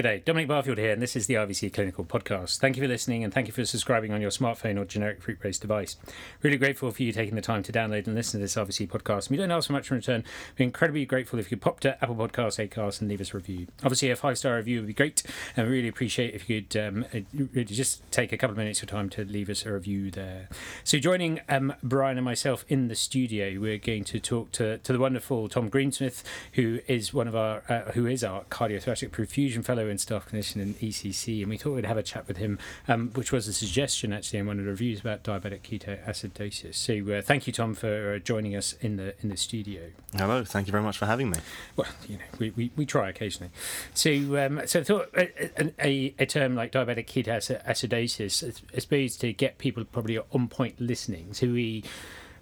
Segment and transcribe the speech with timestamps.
[0.00, 2.56] G'day, Dominic Barfield here, and this is the RVC Clinical Podcast.
[2.56, 5.38] Thank you for listening and thank you for subscribing on your smartphone or generic fruit
[5.38, 5.98] based device.
[6.40, 9.28] Really grateful for you taking the time to download and listen to this RVC podcast.
[9.28, 10.24] We don't ask for much in return.
[10.58, 13.66] We're incredibly grateful if you pop to Apple Podcasts, Acast, and leave us a review.
[13.82, 15.22] Obviously, a five star review would be great,
[15.54, 17.04] and we really appreciate if you could um,
[17.34, 20.48] really just take a couple of minutes of time to leave us a review there.
[20.82, 24.92] So, joining um, Brian and myself in the studio, we're going to talk to, to
[24.94, 26.22] the wonderful Tom Greensmith,
[26.54, 30.56] who is one of our uh, who is our cardiothoracic perfusion fellow and staff clinician
[30.56, 33.52] in ECC, and we thought we'd have a chat with him, um, which was a
[33.52, 36.74] suggestion actually in one of the reviews about diabetic ketoacidosis.
[36.74, 39.82] So uh, thank you, Tom, for uh, joining us in the in the studio.
[40.16, 41.38] Hello, thank you very much for having me.
[41.76, 43.52] Well, you know, we, we, we try occasionally.
[43.94, 44.10] So
[44.44, 49.58] um, so I thought a, a, a term like diabetic ketoacidosis, I suppose to get
[49.58, 51.84] people probably on point listening, so we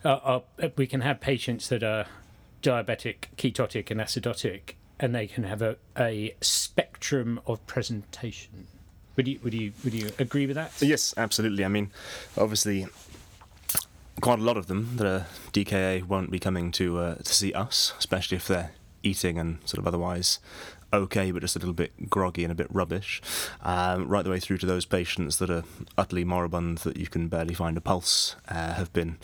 [0.05, 0.21] are,
[0.61, 2.07] are we can have patients that are
[2.63, 8.67] diabetic, ketotic, and acidotic and they can have a, a spectrum of presentation.
[9.17, 10.73] Would you would you would you agree with that?
[10.81, 11.65] Yes, absolutely.
[11.65, 11.91] I mean,
[12.37, 12.87] obviously,
[14.21, 17.53] quite a lot of them that are DKA won't be coming to uh, to see
[17.53, 18.71] us, especially if they're
[19.03, 20.39] eating and sort of otherwise
[20.93, 23.21] okay, but just a little bit groggy and a bit rubbish,
[23.63, 25.65] um, right the way through to those patients that are
[25.97, 29.19] utterly moribund, that you can barely find a pulse, uh, have been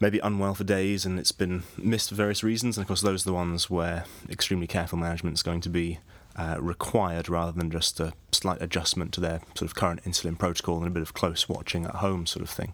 [0.00, 2.76] maybe unwell for days and it's been missed for various reasons.
[2.76, 5.98] And of course, those are the ones where extremely careful management is going to be
[6.36, 10.78] uh, required rather than just a slight adjustment to their sort of current insulin protocol
[10.78, 12.72] and a bit of close watching at home sort of thing.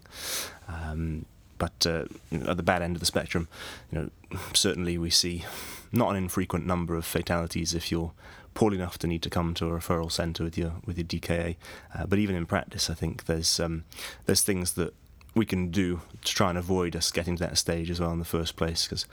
[0.67, 1.25] Um,
[1.57, 3.47] but uh, at the bad end of the spectrum,
[3.91, 5.45] you know, certainly we see
[5.91, 8.11] not an infrequent number of fatalities if you're
[8.53, 11.55] poor enough to need to come to a referral centre with your with your DKA.
[11.93, 13.83] Uh, but even in practice, I think there's um,
[14.25, 14.93] there's things that
[15.35, 18.19] we can do to try and avoid us getting to that stage as well in
[18.19, 19.05] the first place because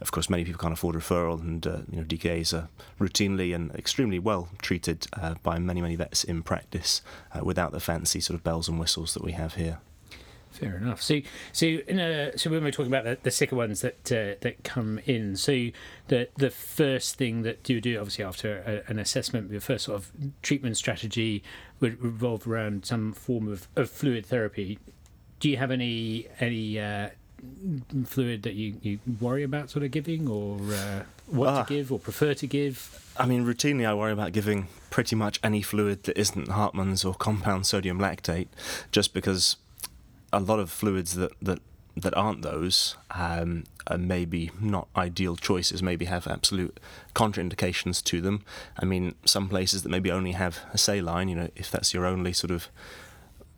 [0.00, 3.70] of course many people can't afford referral and uh, you know DKAs are routinely and
[3.72, 7.02] extremely well treated uh, by many many vets in practice
[7.34, 9.78] uh, without the fancy sort of bells and whistles that we have here
[10.58, 11.02] Fair enough.
[11.02, 11.20] So,
[11.52, 14.64] so in a, so when we're talking about the, the sicker ones that uh, that
[14.64, 15.68] come in, so
[16.08, 19.96] the the first thing that you do, obviously after a, an assessment, the first sort
[19.96, 20.10] of
[20.42, 21.42] treatment strategy
[21.80, 24.78] would revolve around some form of, of fluid therapy
[25.40, 27.10] do you have any any uh,
[28.04, 31.64] fluid that you, you worry about sort of giving or uh, what to ah.
[31.64, 33.12] give or prefer to give?
[33.16, 37.14] I mean, routinely I worry about giving pretty much any fluid that isn't Hartmann's or
[37.14, 38.48] compound sodium lactate,
[38.92, 39.56] just because
[40.32, 41.60] a lot of fluids that, that,
[41.96, 46.78] that aren't those um, are maybe not ideal choices, maybe have absolute
[47.14, 48.44] contraindications to them.
[48.78, 52.04] I mean, some places that maybe only have a saline, you know, if that's your
[52.04, 52.68] only sort of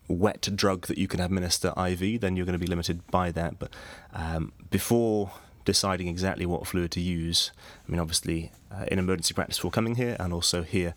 [0.07, 3.59] wet drug that you can administer IV, then you're going to be limited by that.
[3.59, 3.71] But
[4.13, 5.31] um, before
[5.65, 7.51] deciding exactly what fluid to use,
[7.87, 10.95] I mean, obviously, uh, in emergency practice before coming here and also here,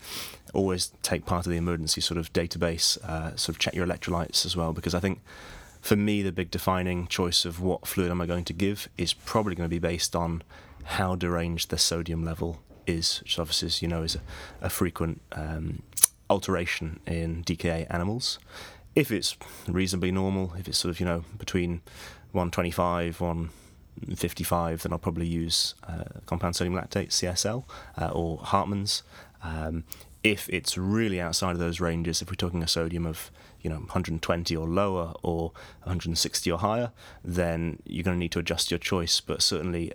[0.54, 4.46] always take part of the emergency sort of database, uh, sort of check your electrolytes
[4.46, 5.20] as well, because I think
[5.82, 9.12] for me, the big defining choice of what fluid am I going to give is
[9.12, 10.42] probably going to be based on
[10.84, 14.20] how deranged the sodium level is, which obviously, as you know, is a,
[14.62, 15.82] a frequent um,
[16.30, 18.38] alteration in DKA animals
[18.94, 21.80] if it's reasonably normal, if it's sort of you know between
[22.32, 27.64] 125, 155, then I'll probably use uh, compound sodium lactate (CSL)
[28.00, 29.02] uh, or Hartmann's.
[29.42, 29.84] Um,
[30.22, 33.30] if it's really outside of those ranges, if we're talking a sodium of
[33.62, 35.52] you know 120 or lower or
[35.84, 36.90] 160 or higher,
[37.24, 39.20] then you're going to need to adjust your choice.
[39.20, 39.92] But certainly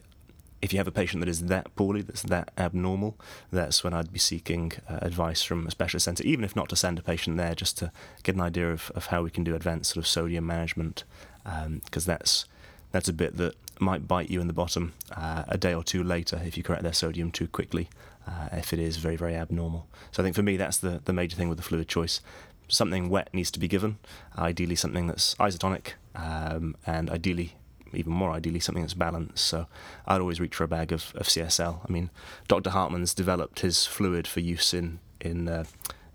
[0.61, 3.15] if you have a patient that is that poorly, that's that abnormal,
[3.51, 6.75] that's when I'd be seeking uh, advice from a specialist centre, even if not to
[6.75, 7.91] send a patient there, just to
[8.23, 11.03] get an idea of, of how we can do advanced sort of sodium management,
[11.43, 12.45] because um, that's
[12.91, 16.03] that's a bit that might bite you in the bottom uh, a day or two
[16.03, 17.89] later if you correct their sodium too quickly,
[18.25, 19.87] uh, if it is very, very abnormal.
[20.11, 22.21] So I think for me, that's the, the major thing with the fluid choice.
[22.67, 23.97] Something wet needs to be given,
[24.37, 27.53] ideally something that's isotonic, um, and ideally
[27.93, 29.45] even more ideally something that's balanced.
[29.45, 29.67] So
[30.05, 31.79] I'd always reach for a bag of, of CSL.
[31.87, 32.09] I mean,
[32.47, 32.71] Dr.
[32.71, 35.63] Hartmann's developed his fluid for use in in uh,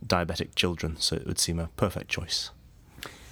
[0.06, 2.50] diabetic children, so it would seem a perfect choice.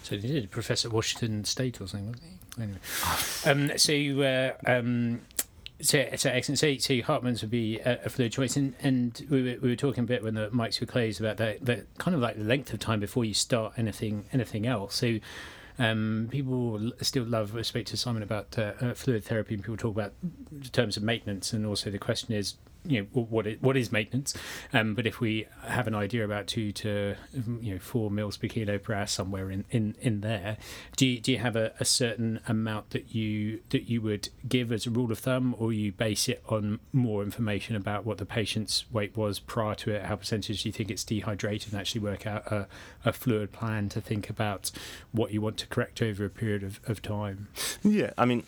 [0.03, 2.63] So he did Professor Washington State or something, wasn't he?
[2.63, 2.79] Anyway,
[3.47, 5.21] um, so uh, um,
[5.83, 6.59] so, so excellent.
[6.59, 9.77] So, so Hartmann's would be a, a fluid choice, and, and we, were, we were
[9.77, 12.45] talking a bit when the mics were closed about that, that kind of like the
[12.45, 14.95] length of time before you start anything anything else.
[14.95, 15.19] So
[15.79, 19.77] um, people still love, I spoke to Simon about uh, uh, fluid therapy, and people
[19.77, 20.13] talk about
[20.73, 22.55] terms of maintenance, and also the question is
[22.85, 24.35] you know what it, what is maintenance.
[24.73, 27.15] Um, but if we have an idea about two to
[27.61, 30.57] you know four mils per kilo per hour somewhere in, in, in there,
[30.97, 34.73] do you, do you have a, a certain amount that you that you would give
[34.73, 38.27] as a rule of thumb, or you base it on more information about what the
[38.27, 42.01] patient's weight was prior to it, how percentage do you think it's dehydrated, and actually
[42.01, 42.67] work out a,
[43.05, 44.71] a fluid plan to think about
[45.13, 47.49] what you want to correct over a period of, of time?
[47.83, 48.45] Yeah, I mean,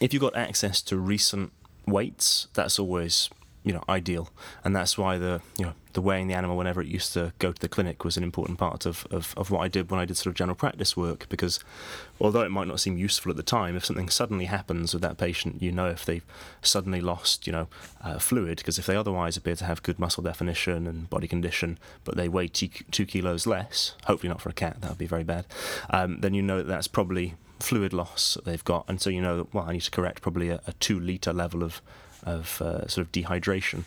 [0.00, 1.52] if you've got access to recent
[1.86, 3.30] weights, that's always
[3.64, 4.30] you know ideal,
[4.62, 7.52] and that's why the you know the weighing the animal whenever it used to go
[7.52, 10.04] to the clinic was an important part of, of, of what I did when I
[10.04, 11.26] did sort of general practice work.
[11.28, 11.60] Because
[12.20, 15.18] although it might not seem useful at the time, if something suddenly happens with that
[15.18, 16.24] patient, you know if they've
[16.62, 17.68] suddenly lost you know
[18.02, 21.78] uh, fluid because if they otherwise appear to have good muscle definition and body condition,
[22.04, 25.06] but they weigh two, two kilos less, hopefully not for a cat, that would be
[25.06, 25.46] very bad,
[25.90, 29.22] um, then you know that that's probably fluid loss that they've got, and so you
[29.22, 31.80] know that well I need to correct probably a, a two liter level of
[32.24, 33.84] of uh, sort of dehydration.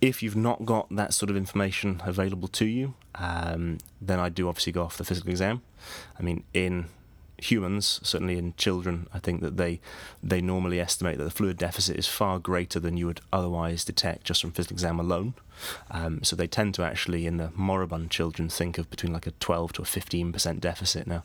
[0.00, 4.48] If you've not got that sort of information available to you, um, then I do
[4.48, 5.62] obviously go off the physical exam.
[6.18, 6.86] I mean, in
[7.38, 9.80] humans, certainly in children, I think that they
[10.22, 14.24] they normally estimate that the fluid deficit is far greater than you would otherwise detect
[14.24, 15.34] just from physical exam alone.
[15.90, 19.32] Um, so they tend to actually, in the moribund children, think of between like a
[19.32, 21.06] 12 to a 15 percent deficit.
[21.06, 21.24] Now,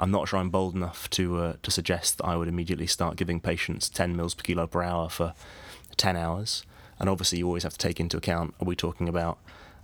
[0.00, 3.16] I'm not sure I'm bold enough to uh, to suggest that I would immediately start
[3.16, 5.34] giving patients 10 mils per kilo per hour for
[5.98, 6.64] 10 hours.
[6.98, 9.38] And obviously, you always have to take into account are we talking about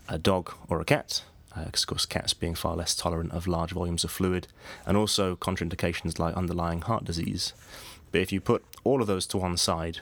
[0.09, 1.23] a dog or a cat?
[1.51, 4.49] Because, uh, of course, cats being far less tolerant of large volumes of fluid,
[4.87, 7.53] and also contraindications like underlying heart disease.
[8.11, 10.01] But if you put all of those to one side,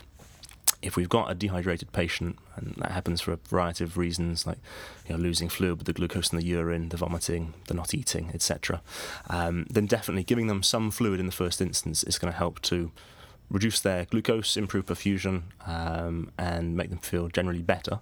[0.82, 4.58] if we've got a dehydrated patient, and that happens for a variety of reasons, like
[5.06, 8.30] you know, losing fluid with the glucose in the urine, the vomiting, the not eating,
[8.34, 8.82] etc.,
[9.28, 12.60] um, then definitely giving them some fluid in the first instance is going to help
[12.62, 12.90] to
[13.52, 18.00] reduce their glucose, improve perfusion, um, and make them feel generally better.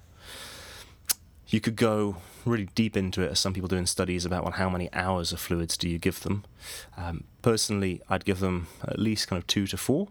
[1.48, 2.16] You could go
[2.46, 5.32] really deep into it, as some people do in studies about well, how many hours
[5.32, 6.44] of fluids do you give them.
[6.96, 10.08] Um, personally, I'd give them at least kind of two to four,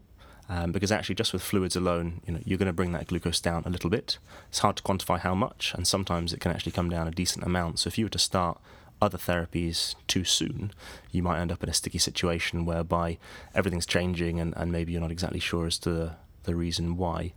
[0.49, 3.39] um, because actually, just with fluids alone, you know, you're going to bring that glucose
[3.39, 4.17] down a little bit.
[4.49, 7.45] It's hard to quantify how much, and sometimes it can actually come down a decent
[7.45, 7.79] amount.
[7.79, 8.59] So if you were to start
[9.01, 10.71] other therapies too soon,
[11.11, 13.17] you might end up in a sticky situation whereby
[13.55, 16.11] everything's changing and, and maybe you're not exactly sure as to the,
[16.43, 17.33] the reason why.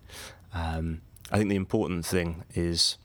[0.54, 2.98] Um, I think the important thing is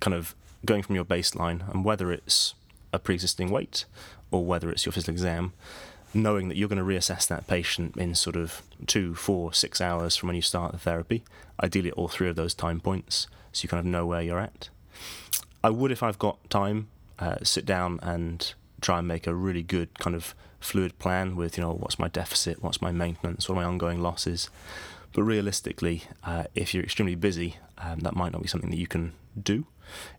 [0.00, 2.54] kind of going from your baseline and whether it's
[2.92, 3.84] a pre existing weight
[4.30, 5.52] or whether it's your physical exam,
[6.14, 10.16] knowing that you're going to reassess that patient in sort of two, four, six hours
[10.16, 11.22] from when you start the therapy,
[11.62, 14.40] ideally at all three of those time points, so you kind of know where you're
[14.40, 14.68] at.
[15.64, 16.88] I would, if I've got time,
[17.22, 21.56] uh, sit down and try and make a really good kind of fluid plan with
[21.56, 24.50] you know what's my deficit, what's my maintenance, what are my ongoing losses.
[25.12, 28.88] But realistically, uh, if you're extremely busy, um, that might not be something that you
[28.88, 29.66] can do.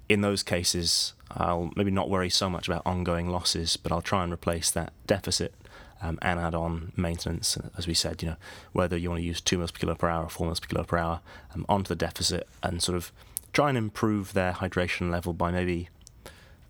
[0.07, 4.23] In those cases, I'll maybe not worry so much about ongoing losses, but I'll try
[4.23, 5.53] and replace that deficit
[6.01, 7.57] um, and add on maintenance.
[7.77, 8.35] As we said, you know,
[8.71, 10.67] whether you want to use two mils per kilo per hour or four mils per
[10.67, 11.19] kilo per hour
[11.53, 13.11] um, onto the deficit and sort of
[13.51, 15.89] try and improve their hydration level by maybe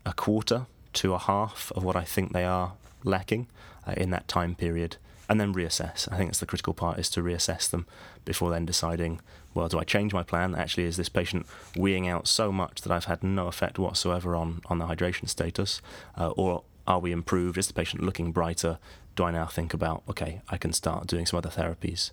[0.05, 2.73] a quarter to a half of what I think they are
[3.03, 3.47] lacking
[3.87, 4.97] uh, in that time period,
[5.29, 6.11] and then reassess.
[6.11, 7.85] I think that's the critical part is to reassess them
[8.25, 9.21] before then deciding,
[9.53, 10.55] well, do I change my plan?
[10.55, 11.45] Actually, is this patient
[11.75, 15.81] weeing out so much that I've had no effect whatsoever on, on the hydration status?
[16.17, 17.57] Uh, or are we improved?
[17.57, 18.77] Is the patient looking brighter?
[19.15, 22.11] Do I now think about, okay, I can start doing some other therapies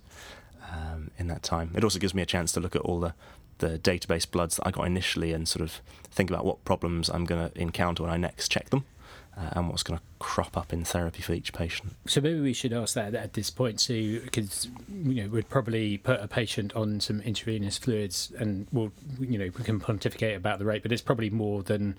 [0.71, 1.73] um, in that time?
[1.75, 3.15] It also gives me a chance to look at all the,
[3.61, 5.81] the database bloods that I got initially and sort of
[6.11, 8.85] think about what problems I'm going to encounter when I next check them.
[9.37, 11.95] Uh, and what's going to crop up in therapy for each patient.
[12.07, 13.81] So maybe we should ask that at this point.
[13.81, 18.93] So, because you know, we'd probably put a patient on some intravenous fluids, and we'll,
[19.21, 21.97] you know, we can pontificate about the rate, but it's probably more than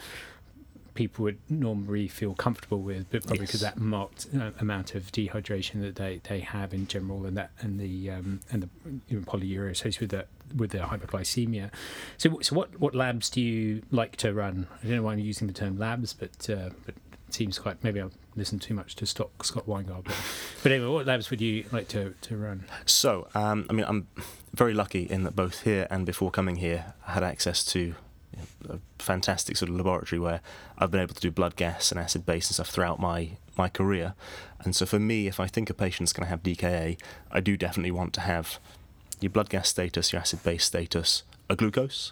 [0.93, 3.73] people would normally feel comfortable with, but probably because yes.
[3.73, 7.79] that marked uh, amount of dehydration that they, they have in general, and that and
[7.79, 8.69] the um, and the
[9.07, 11.71] you know, polyuria associated with that with the hypoglycemia.
[12.17, 14.67] So, so what what labs do you like to run?
[14.83, 16.95] I don't know why I'm using the term labs, but uh, but
[17.27, 20.05] it seems quite maybe I've listened too much to Stock Scott Weingart.
[20.05, 20.15] But,
[20.63, 22.65] but anyway, what labs would you like to to run?
[22.85, 24.07] So, um, I mean, I'm
[24.53, 27.95] very lucky in that both here and before coming here, I had access to
[28.69, 30.41] a fantastic sort of laboratory where
[30.77, 33.69] I've been able to do blood gas and acid base and stuff throughout my my
[33.69, 34.13] career.
[34.59, 36.99] And so for me, if I think a patient's going to have DKA,
[37.31, 38.59] I do definitely want to have
[39.21, 42.11] your blood gas status, your acid base status, a glucose,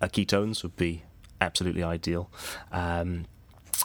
[0.00, 1.02] a ketones would be
[1.40, 2.30] absolutely ideal.
[2.72, 3.26] Um,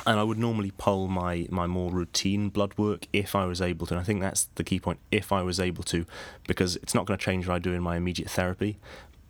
[0.05, 3.85] and I would normally poll my, my more routine blood work if I was able
[3.87, 3.93] to.
[3.95, 6.05] And I think that's the key point if I was able to,
[6.47, 8.79] because it's not going to change what I do in my immediate therapy,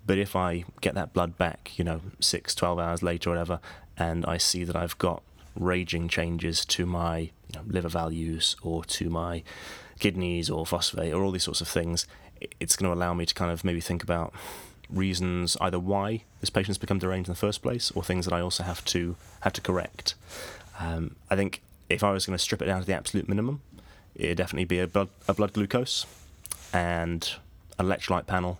[0.05, 3.59] But if I get that blood back, you know, six, 12 hours later or whatever,
[3.97, 5.23] and I see that I've got
[5.55, 9.43] raging changes to my you know, liver values or to my
[9.99, 12.07] kidneys or phosphate or all these sorts of things,
[12.59, 14.33] it's going to allow me to kind of maybe think about
[14.89, 18.41] reasons either why this patient's become deranged in the first place or things that I
[18.41, 20.15] also have to have to correct.
[20.79, 23.61] Um, I think if I was going to strip it down to the absolute minimum,
[24.15, 26.05] it'd definitely be a blood a blood glucose
[26.73, 27.35] and
[27.79, 28.59] an electrolyte panel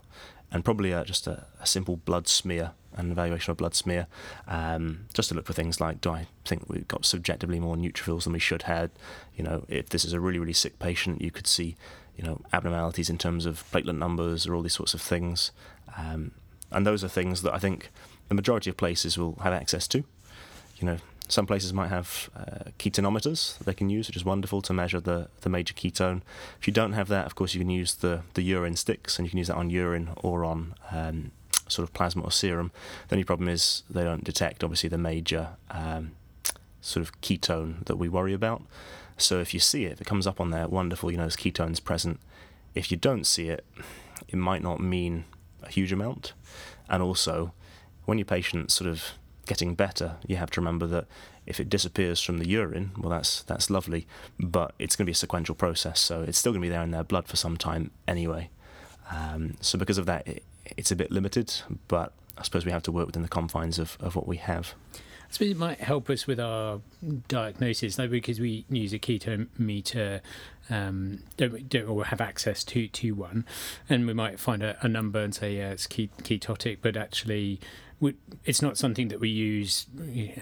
[0.52, 4.08] and probably a, just a, a simple blood smear an evaluation of blood smear,
[4.48, 8.24] um, just to look for things like do I think we've got subjectively more neutrophils
[8.24, 8.92] than we should have?
[9.36, 11.76] You know, if this is a really really sick patient, you could see
[12.22, 15.52] you know abnormalities in terms of platelet numbers or all these sorts of things,
[15.98, 16.32] um,
[16.72, 17.90] and those are things that I think
[18.30, 20.04] the majority of places will have access to.
[20.78, 20.98] You know,
[21.28, 25.00] some places might have uh, ketonometers that they can use, which is wonderful to measure
[25.00, 26.22] the, the major ketone.
[26.60, 29.26] If you don't have that, of course, you can use the, the urine sticks, and
[29.26, 31.32] you can use that on urine or on um,
[31.68, 32.72] sort of plasma or serum.
[33.08, 36.12] The only problem is they don't detect, obviously, the major um,
[36.82, 38.64] sort of ketone that we worry about.
[39.22, 41.36] So if you see it, if it comes up on there, wonderful, you know, there's
[41.36, 42.20] ketones present.
[42.74, 43.66] If you don't see it,
[44.28, 45.26] it might not mean
[45.64, 46.34] a huge amount.
[46.90, 47.54] And also,
[48.06, 49.12] when your patient's sort of
[49.46, 51.08] getting better, you have to remember that
[51.46, 54.08] if it disappears from the urine, well, that's that's lovely,
[54.40, 56.84] but it's going to be a sequential process, so it's still going to be there
[56.84, 58.50] in their blood for some time anyway.
[59.12, 60.44] Um, so because of that, it,
[60.78, 63.98] it's a bit limited, but I suppose we have to work within the confines of,
[64.00, 64.74] of what we have.
[65.32, 66.82] I suppose it might help us with our
[67.30, 70.20] diagnosis, though, because we use a ketone meter,
[70.70, 73.46] um, don't, don't or have access to, to one,
[73.90, 77.62] and we might find a, a number and say, yeah, it's ketotic, but actually,
[78.44, 79.86] it's not something that we use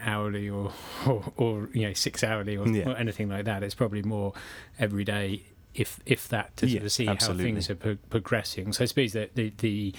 [0.01, 0.73] hourly or,
[1.05, 2.89] or, or you know, six hourly or, yeah.
[2.89, 3.61] or anything like that.
[3.61, 4.33] It's probably more
[4.79, 5.43] everyday
[5.75, 7.43] if if that to yeah, sort of see absolutely.
[7.43, 8.73] how things are pro- progressing.
[8.73, 9.93] So I suppose that the the,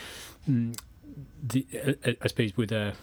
[0.51, 0.77] mm,
[1.43, 1.67] the
[2.05, 2.95] uh, I suppose with a,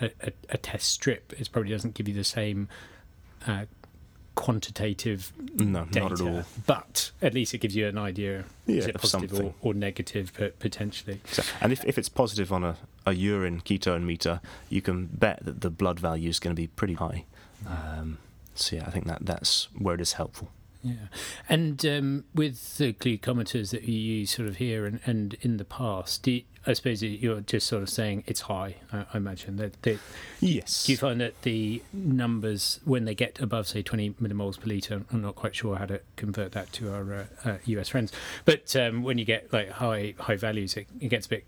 [0.00, 2.68] a, a test strip, it probably doesn't give you the same.
[3.46, 3.66] Uh,
[4.38, 6.44] quantitative no, data, not at all.
[6.64, 10.32] But at least it gives you an idea yeah, is it positive or, or, negative
[10.60, 11.20] potentially.
[11.60, 15.60] And if, if it's positive on a, a urine ketone meter, you can bet that
[15.60, 17.24] the blood value is going to be pretty high.
[17.66, 18.18] Um,
[18.54, 20.50] so yeah, I think that that's where it is helpful.
[20.84, 21.08] Yeah,
[21.48, 25.64] and um, with the glucometers that you use sort of here and, and in the
[25.64, 28.76] past, you, I suppose you're just sort of saying it's high.
[28.92, 29.98] I, I imagine that, that.
[30.38, 30.84] Yes.
[30.84, 35.02] Do you find that the numbers when they get above say 20 millimoles per liter?
[35.10, 38.12] I'm not quite sure how to convert that to our uh, uh, US friends,
[38.44, 41.44] but um, when you get like high high values, it, it gets a bit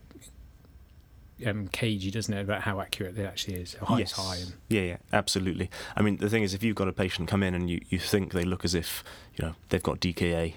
[1.46, 3.74] um, cagey, doesn't it, about how accurate it actually is?
[3.74, 4.12] High yes.
[4.12, 4.36] is high.
[4.36, 4.52] And...
[4.70, 5.70] Yeah, yeah, absolutely.
[5.96, 7.98] I mean, the thing is, if you've got a patient come in and you, you
[7.98, 9.04] think they look as if
[9.36, 10.54] you know they've got DKA,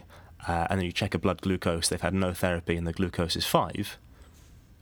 [0.48, 3.36] uh, and then you check a blood glucose, they've had no therapy, and the glucose
[3.36, 3.98] is five,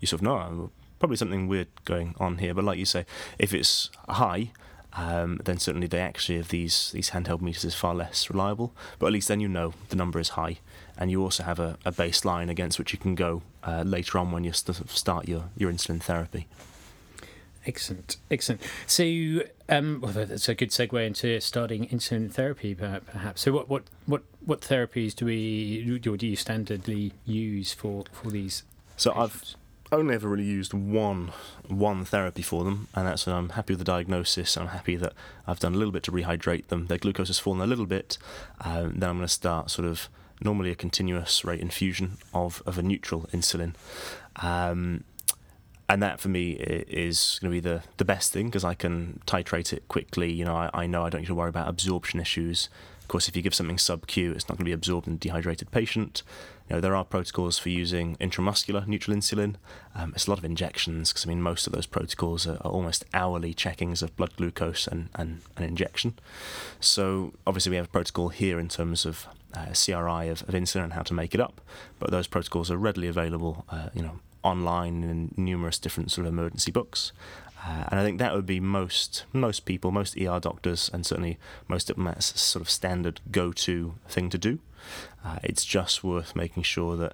[0.02, 2.54] you sort of know oh, probably something weird going on here.
[2.54, 3.06] But like you say,
[3.40, 4.52] if it's high,
[4.94, 8.74] um, then certainly the accuracy of these these handheld meters is far less reliable.
[9.00, 10.58] But at least then you know the number is high,
[10.98, 14.32] and you also have a, a baseline against which you can go uh, later on
[14.32, 16.48] when you st- start your, your insulin therapy.
[17.66, 18.62] Excellent, excellent.
[18.88, 19.04] So,
[19.70, 23.42] um, well, that's a good segue into starting insulin therapy, perhaps.
[23.42, 28.32] So, what what what what therapies do we do, do you standardly use for for
[28.32, 28.64] these?
[28.98, 29.56] So, patients?
[29.56, 29.61] I've
[29.92, 31.32] only ever really used one
[31.68, 34.58] one therapy for them, and that's when I'm happy with the diagnosis.
[34.58, 35.14] I'm happy that
[35.48, 36.88] I've done a little bit to rehydrate them.
[36.88, 38.18] Their glucose has fallen a little bit.
[38.62, 40.10] Um, then I'm going to start sort of
[40.44, 43.76] normally a continuous rate infusion of, of a neutral insulin.
[44.38, 45.04] Um,
[45.88, 49.20] and that for me is going to be the, the best thing because I can
[49.28, 50.32] titrate it quickly.
[50.32, 52.70] You know, I, I know I don't need to worry about absorption issues.
[53.12, 55.18] Course, if you give something sub Q, it's not going to be absorbed in a
[55.18, 56.24] dehydrated patient.
[56.70, 59.56] You know, there are protocols for using intramuscular neutral insulin.
[59.94, 62.72] Um, it's a lot of injections because I mean most of those protocols are, are,
[62.72, 66.20] almost hourly checkings of blood glucose and, and an injection.
[66.80, 70.86] So obviously we have a protocol here in terms of uh, CRI of, of, insulin
[70.86, 71.60] and how to make it up.
[72.00, 76.32] But those protocols are readily available, uh, you know, online in numerous different sort of
[76.32, 77.12] emergency books.
[77.64, 81.38] Uh, and I think that would be most most people, most ER doctors, and certainly
[81.68, 84.60] most diplomats' sort of standard go-to thing to do.
[85.24, 87.14] Uh, it's just worth making sure that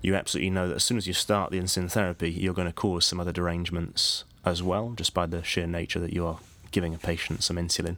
[0.00, 2.72] you absolutely know that as soon as you start the insulin therapy, you're going to
[2.72, 6.38] cause some other derangements as well, just by the sheer nature that you are
[6.70, 7.96] giving a patient some insulin.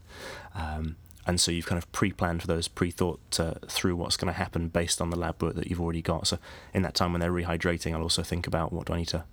[0.54, 0.96] Um,
[1.26, 4.68] and so you've kind of pre-planned for those, pre-thought uh, through what's going to happen
[4.68, 6.26] based on the lab work that you've already got.
[6.26, 6.38] So
[6.74, 9.24] in that time when they're rehydrating, I'll also think about what do I need to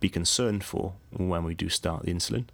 [0.00, 2.46] be concerned for when we do start the insulin,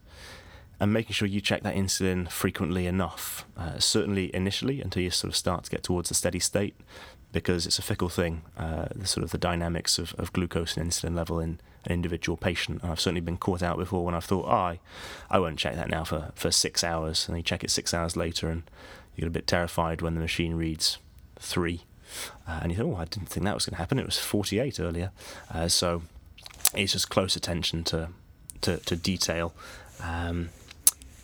[0.80, 3.44] and making sure you check that insulin frequently enough.
[3.56, 6.74] Uh, certainly initially until you sort of start to get towards a steady state,
[7.32, 8.42] because it's a fickle thing.
[8.56, 12.36] Uh, the sort of the dynamics of, of glucose and insulin level in an individual
[12.36, 12.82] patient.
[12.82, 14.80] And I've certainly been caught out before when I've thought, oh, I,
[15.30, 17.26] I won't check that now for, for six hours.
[17.26, 18.62] And you check it six hours later and
[19.16, 20.98] you get a bit terrified when the machine reads
[21.38, 21.82] three.
[22.46, 23.98] Uh, and you think, oh, I didn't think that was going to happen.
[23.98, 25.10] It was 48 earlier.
[25.52, 26.02] Uh, so
[26.74, 28.08] it's just close attention to,
[28.62, 29.54] to, to detail.
[30.02, 30.50] Um,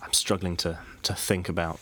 [0.03, 1.81] I'm struggling to, to think about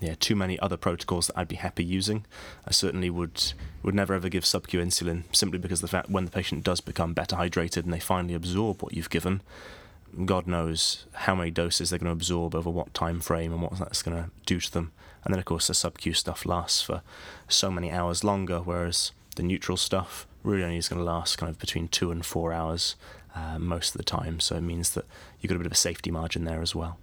[0.00, 2.26] yeah, too many other protocols that I'd be happy using.
[2.66, 6.30] I certainly would would never ever give sub-Q insulin simply because the fact when the
[6.30, 9.40] patient does become better hydrated and they finally absorb what you've given,
[10.24, 13.78] God knows how many doses they're going to absorb over what time frame and what
[13.78, 14.92] that's going to do to them.
[15.24, 17.02] And then of course the sub-Q stuff lasts for
[17.48, 21.50] so many hours longer, whereas the neutral stuff really only is going to last kind
[21.50, 22.96] of between two and four hours
[23.34, 24.40] uh, most of the time.
[24.40, 25.04] So it means that
[25.40, 26.98] you've got a bit of a safety margin there as well.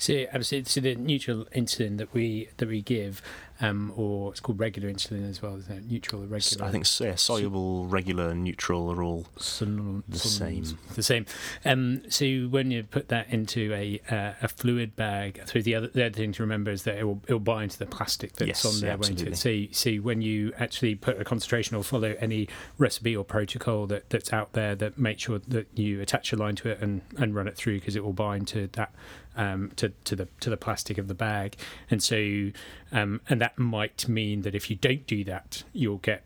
[0.00, 3.20] So, so the neutral insulin that we that we give,
[3.60, 5.90] um, or it's called regular insulin as well, isn't it?
[5.90, 6.64] Neutral or regular?
[6.64, 10.78] I think yeah, soluble, regular, and neutral are all the same.
[10.94, 11.26] The same.
[11.66, 15.88] Um, so when you put that into a uh, a fluid bag, through the other
[15.88, 18.32] the other thing to remember is that it will it will bind to the plastic
[18.32, 19.28] that's Yes, on there, yeah, won't it?
[19.28, 19.68] absolutely.
[19.68, 24.08] So, so when you actually put a concentration or follow any recipe or protocol that,
[24.08, 27.34] that's out there, that make sure that you attach a line to it and, and
[27.34, 28.94] run it through because it will bind to that
[29.40, 31.56] um, to to the to the plastic of the bag,
[31.90, 32.50] and so
[32.92, 36.22] um, and that might mean that if you don't do that, you'll get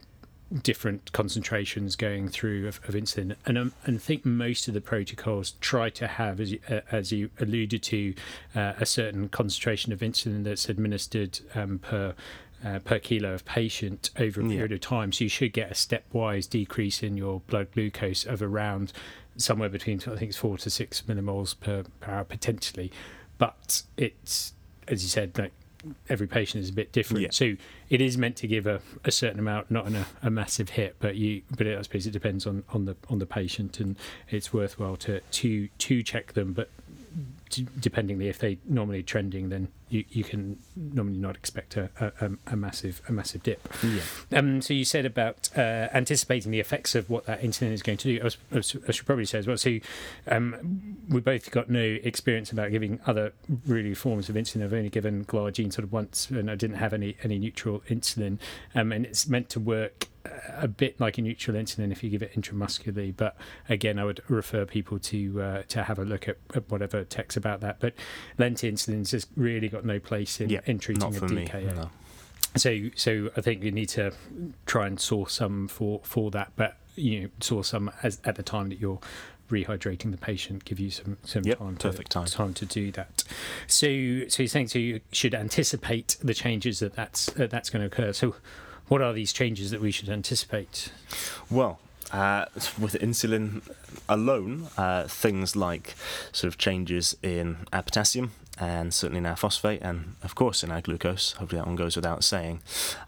[0.62, 4.80] different concentrations going through of, of insulin, and um, and I think most of the
[4.80, 8.14] protocols try to have, as you, uh, as you alluded to,
[8.54, 12.14] uh, a certain concentration of insulin that's administered um, per.
[12.64, 14.54] Uh, per kilo of patient over a Yeah.
[14.56, 18.40] period of time, so you should get a stepwise decrease in your blood glucose of
[18.40, 18.90] around
[19.36, 22.90] somewhere between I think it's four to six millimoles per, per hour potentially,
[23.38, 24.52] but it's
[24.88, 25.52] as you said, like
[26.08, 27.22] every patient is a bit different.
[27.22, 27.28] Yeah.
[27.30, 27.56] So
[27.90, 29.86] it is meant to give a, a certain amount, not
[30.22, 33.18] a massive hit, but you but it, I suppose it depends on, on the on
[33.18, 33.96] the patient, and
[34.30, 36.70] it's worthwhile to to to check them, but.
[37.50, 42.30] d- Dependingly, if they normally trending, then you, you can normally not expect a, a,
[42.52, 43.68] a massive a massive dip.
[43.82, 44.38] Yeah.
[44.38, 47.98] Um, so you said about uh, anticipating the effects of what that insulin is going
[47.98, 48.20] to do.
[48.20, 49.56] I, was, I, was- I should probably say as well.
[49.56, 49.78] So
[50.28, 53.32] um, we both got no experience about giving other
[53.66, 54.64] really forms of insulin.
[54.64, 58.38] I've only given glargine sort of once, and I didn't have any any neutral insulin.
[58.74, 62.08] Um, and it's meant to work uh, a bit like a neutral insulin if you
[62.10, 63.14] give it intramuscularly.
[63.16, 63.36] But
[63.68, 67.36] again, I would refer people to uh, to have a look at, at whatever text
[67.36, 67.80] about that.
[67.80, 67.94] But
[68.38, 71.46] Lente insulin's just really got no place in, Yeah, in treating a for me.
[71.46, 71.74] DKA.
[71.74, 71.90] no.
[72.56, 74.12] So, so I think you need to
[74.64, 78.42] try and source some for for that, but you know, source some as at the
[78.44, 79.00] time that you're
[79.50, 80.64] rehydrating the patient.
[80.64, 82.26] Give you some some Yep, time perfect to, time.
[82.26, 83.24] time to do that.
[83.66, 83.86] So,
[84.28, 87.86] so you're saying so you should anticipate the changes that that's that that's going to
[87.86, 88.12] occur.
[88.12, 88.36] So,
[88.86, 90.92] what are these changes that we should anticipate?
[91.50, 91.80] Well,
[92.12, 92.44] uh,
[92.78, 93.62] with insulin
[94.08, 95.94] alone, uh, things like
[96.30, 100.70] sort of changes in our potassium and certainly in our phosphate and of course in
[100.70, 101.32] our glucose.
[101.32, 102.60] Hopefully that one goes without saying.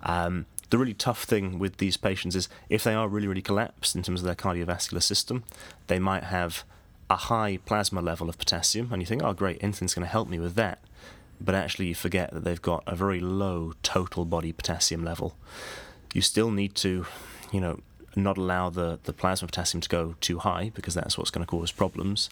[0.03, 3.95] Um, the really tough thing with these patients is if they are really, really collapsed
[3.95, 5.45] in terms of their cardiovascular system,
[5.87, 6.65] they might have
[7.09, 10.29] a high plasma level of potassium, and you think, oh, great, insulin's going to help
[10.29, 10.81] me with that.
[11.41, 15.37] But actually, you forget that they've got a very low total body potassium level.
[16.15, 17.07] You still need to,
[17.53, 17.81] you know,
[18.17, 21.51] not allow the, the plasma potassium to go too high because that's what's going to
[21.51, 22.31] cause problems.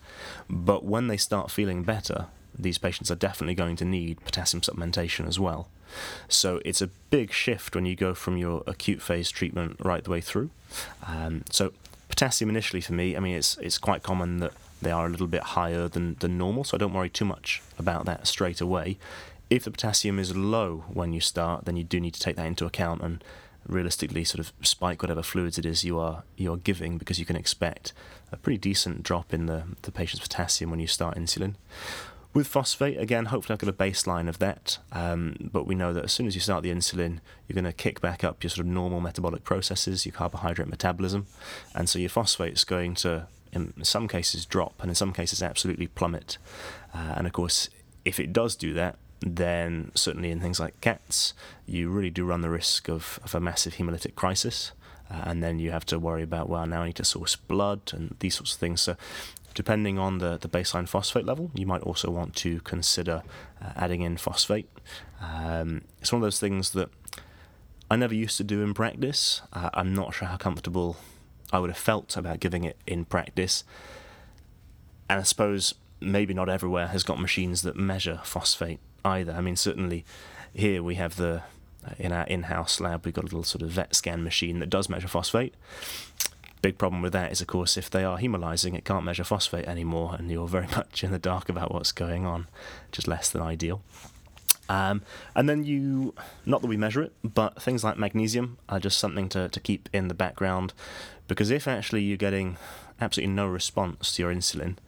[0.48, 2.26] But when they start feeling better,
[2.58, 5.68] these patients are definitely going to need potassium supplementation as well.
[6.28, 10.10] So it's a big shift when you go from your acute phase treatment right the
[10.10, 10.50] way through.
[11.06, 11.72] Um, so
[12.08, 15.26] potassium initially for me, I mean, it's it's quite common that they are a little
[15.26, 18.98] bit higher than, than normal, so I don't worry too much about that straight away.
[19.50, 22.46] If the potassium is low when you start, then you do need to take that
[22.46, 23.22] into account and
[23.66, 27.24] realistically sort of spike whatever fluids it is you are you are giving because you
[27.24, 27.94] can expect
[28.30, 31.54] a pretty decent drop in the, the patient's potassium when you start insulin.
[32.34, 36.02] With phosphate, again, hopefully I've got a baseline of that, um, but we know that
[36.02, 38.66] as soon as you start the insulin, you're going to kick back up your sort
[38.66, 41.26] of normal metabolic processes, your carbohydrate metabolism,
[41.76, 45.86] and so your phosphate's going to, in some cases, drop, and in some cases, absolutely
[45.86, 46.38] plummet.
[46.92, 47.70] Uh, and of course,
[48.04, 51.34] if it does do that, then certainly in things like cats,
[51.66, 54.72] you really do run the risk of, of a massive hemolytic crisis.
[55.08, 57.92] Uh, and then you have to worry about, well, now I need to source blood
[57.92, 58.80] and these sorts of things.
[58.80, 58.96] So,
[59.54, 63.22] depending on the, the baseline phosphate level, you might also want to consider
[63.62, 64.68] uh, adding in phosphate.
[65.20, 66.90] Um, it's one of those things that
[67.90, 69.42] I never used to do in practice.
[69.52, 70.96] Uh, I'm not sure how comfortable
[71.52, 73.64] I would have felt about giving it in practice.
[75.08, 79.32] And I suppose maybe not everywhere has got machines that measure phosphate either.
[79.32, 80.04] I mean, certainly
[80.52, 81.42] here we have the
[81.98, 85.08] in our in-house lab we've got a little sort of VetScan machine that does measure
[85.08, 85.54] phosphate.
[86.64, 89.66] Big problem with that is, of course, if they are hemolyzing, it can't measure phosphate
[89.66, 92.46] anymore, and you're very much in the dark about what's going on,
[92.88, 93.82] which is less than ideal.
[94.70, 95.02] Um,
[95.34, 96.14] and then you,
[96.46, 99.90] not that we measure it, but things like magnesium are just something to, to keep
[99.92, 100.72] in the background
[101.28, 102.56] because if actually you're getting
[102.98, 104.78] absolutely no response to your insulin,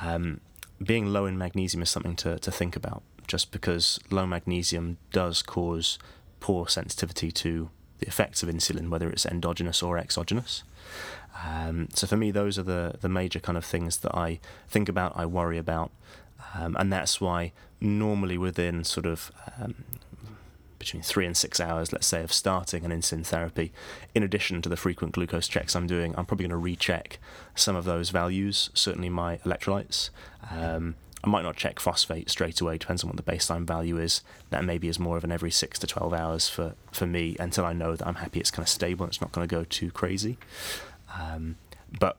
[0.00, 0.40] um,
[0.80, 5.42] being low in magnesium is something to, to think about just because low magnesium does
[5.42, 5.98] cause
[6.38, 10.62] poor sensitivity to the effects of insulin, whether it's endogenous or exogenous.
[11.44, 14.88] Um, so for me, those are the, the major kind of things that I think
[14.88, 15.90] about, I worry about,
[16.54, 19.74] um, and that's why normally within sort of um,
[20.78, 23.72] between three and six hours, let's say, of starting an insulin therapy,
[24.14, 27.18] in addition to the frequent glucose checks I'm doing, I'm probably going to recheck
[27.54, 30.10] some of those values, certainly my electrolytes.
[30.50, 30.94] Um,
[31.24, 34.22] I might not check phosphate straight away, depends on what the baseline value is.
[34.50, 37.64] That maybe is more of an every six to 12 hours for, for me until
[37.64, 39.64] I know that I'm happy it's kind of stable and it's not going to go
[39.64, 40.38] too crazy.
[41.18, 41.56] Um,
[41.98, 42.16] but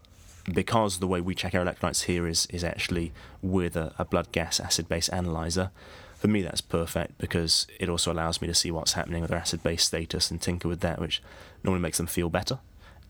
[0.51, 4.31] because the way we check our electrolytes here is is actually with a, a blood
[4.31, 5.71] gas acid base analyzer.
[6.15, 9.39] For me, that's perfect because it also allows me to see what's happening with their
[9.39, 11.21] acid base status and tinker with that, which
[11.63, 12.57] normally makes them feel better.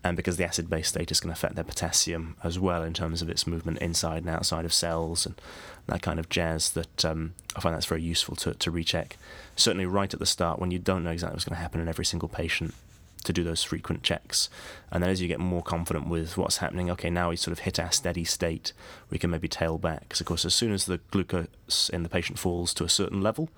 [0.04, 3.30] And because the acid base status can affect their potassium as well in terms of
[3.30, 5.36] its movement inside and outside of cells and
[5.88, 9.18] that kind of jazz, that um, I find that's very useful to, to recheck.
[9.56, 11.88] Certainly, right at the start, when you don't know exactly what's going to happen in
[11.88, 12.74] every single patient,
[13.28, 14.50] to do those frequent checks.
[14.92, 17.60] And then as you get more confident with what's happening, okay, now we sort of
[17.60, 18.74] hit our steady state,
[19.10, 20.02] we can maybe tail back.
[20.02, 23.22] Because, of course, as soon as the glucose in the patient falls to a certain
[23.22, 23.50] level,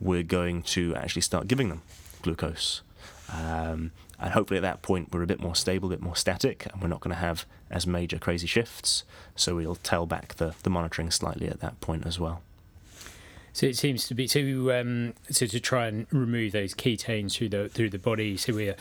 [0.00, 1.82] we're going to actually start giving them
[2.22, 2.82] glucose.
[3.30, 6.66] Um, and hopefully at that point we're a bit more stable, a bit more static,
[6.72, 9.04] and we're not going to have as major crazy shifts.
[9.36, 12.42] So we'll tail back the, the monitoring slightly at that point as well.
[13.52, 14.40] So it seems to be so.
[14.78, 18.36] Um, so to try and remove those ketones through the through the body.
[18.36, 18.76] So we're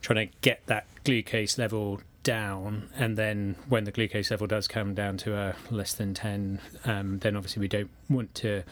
[0.00, 4.94] trying to get that glucose level down, and then when the glucose level does come
[4.94, 8.62] down to a less than ten, um, then obviously we don't want to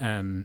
[0.00, 0.44] um,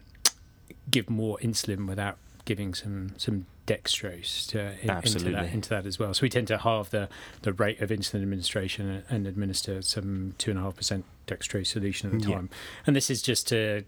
[0.90, 6.00] give more insulin without giving some some dextrose to, in, into, that, into that as
[6.00, 6.14] well.
[6.14, 7.08] So we tend to halve the,
[7.44, 12.12] the rate of insulin administration and administer some two and a half percent dextrose solution
[12.12, 12.50] at the time.
[12.52, 12.58] Yeah.
[12.88, 13.84] And this is just to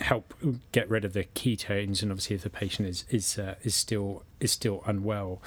[0.00, 0.34] help
[0.72, 4.24] get rid of the ketones, and obviously if the patient is is uh, is still
[4.40, 5.42] is still unwell.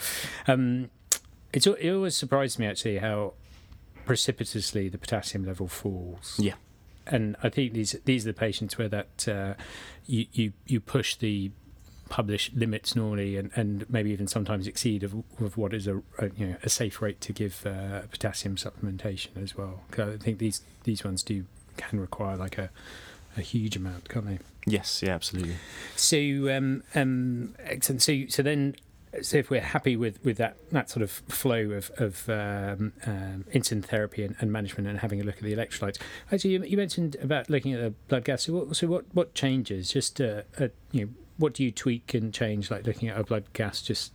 [0.47, 0.89] Um,
[1.53, 3.33] it's it always surprised me actually how
[4.05, 6.35] precipitously the potassium level falls.
[6.39, 6.53] Yeah.
[7.07, 9.53] And I think these these are the patients where that uh,
[10.05, 11.51] you, you you push the
[12.09, 16.29] published limits normally, and, and maybe even sometimes exceed of, of what is a, a
[16.37, 19.81] you know a safe rate to give uh, potassium supplementation as well.
[19.97, 21.45] I think these these ones do
[21.77, 22.69] can require like a
[23.37, 24.39] a huge amount, can't they?
[24.65, 25.55] Yes, yeah, absolutely.
[25.95, 26.17] So,
[26.55, 28.01] um, um, excellent.
[28.01, 28.75] So, so then,
[29.21, 33.45] so if we're happy with, with that, that sort of flow of, of um, um,
[33.53, 35.99] insulin therapy and, and, management and having a look at the electrolytes,
[36.31, 38.43] actually, you, you mentioned about looking at the blood gas.
[38.43, 39.89] So, what, so what, what changes?
[39.89, 43.23] Just, uh, uh, you know, what do you tweak and change, like looking at a
[43.23, 44.13] blood gas just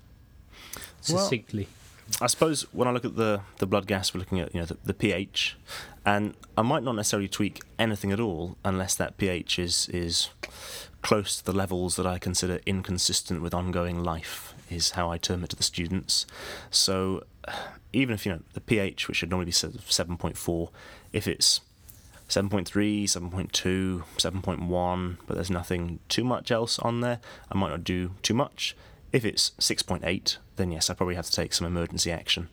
[1.00, 1.64] succinctly?
[1.64, 1.79] Well,
[2.20, 4.66] I suppose when I look at the, the blood gas, we're looking at you know
[4.66, 5.56] the, the, pH,
[6.04, 10.30] and I might not necessarily tweak anything at all unless that pH is is
[11.02, 14.54] close to the levels that I consider inconsistent with ongoing life.
[14.70, 16.26] Is how I term it to the students.
[16.70, 17.24] So
[17.92, 20.70] even if you know the pH, which should normally be seven point four,
[21.12, 21.60] if it's
[22.28, 22.70] 7.3,
[23.04, 27.18] 7.2, 7.1, but there's nothing too much else on there.
[27.50, 28.76] I might not do too much.
[29.12, 32.48] If it's 6.8, then yes, I probably have to take some emergency action.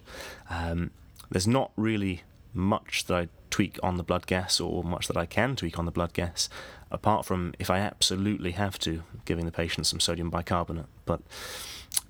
[0.50, 0.92] Um,
[1.30, 5.26] there's not really much that I tweak on the blood gas or much that I
[5.26, 6.50] can tweak on the blood gas,
[6.92, 10.88] apart from if I absolutely have to, giving the patient some sodium bicarbonate.
[11.06, 11.22] But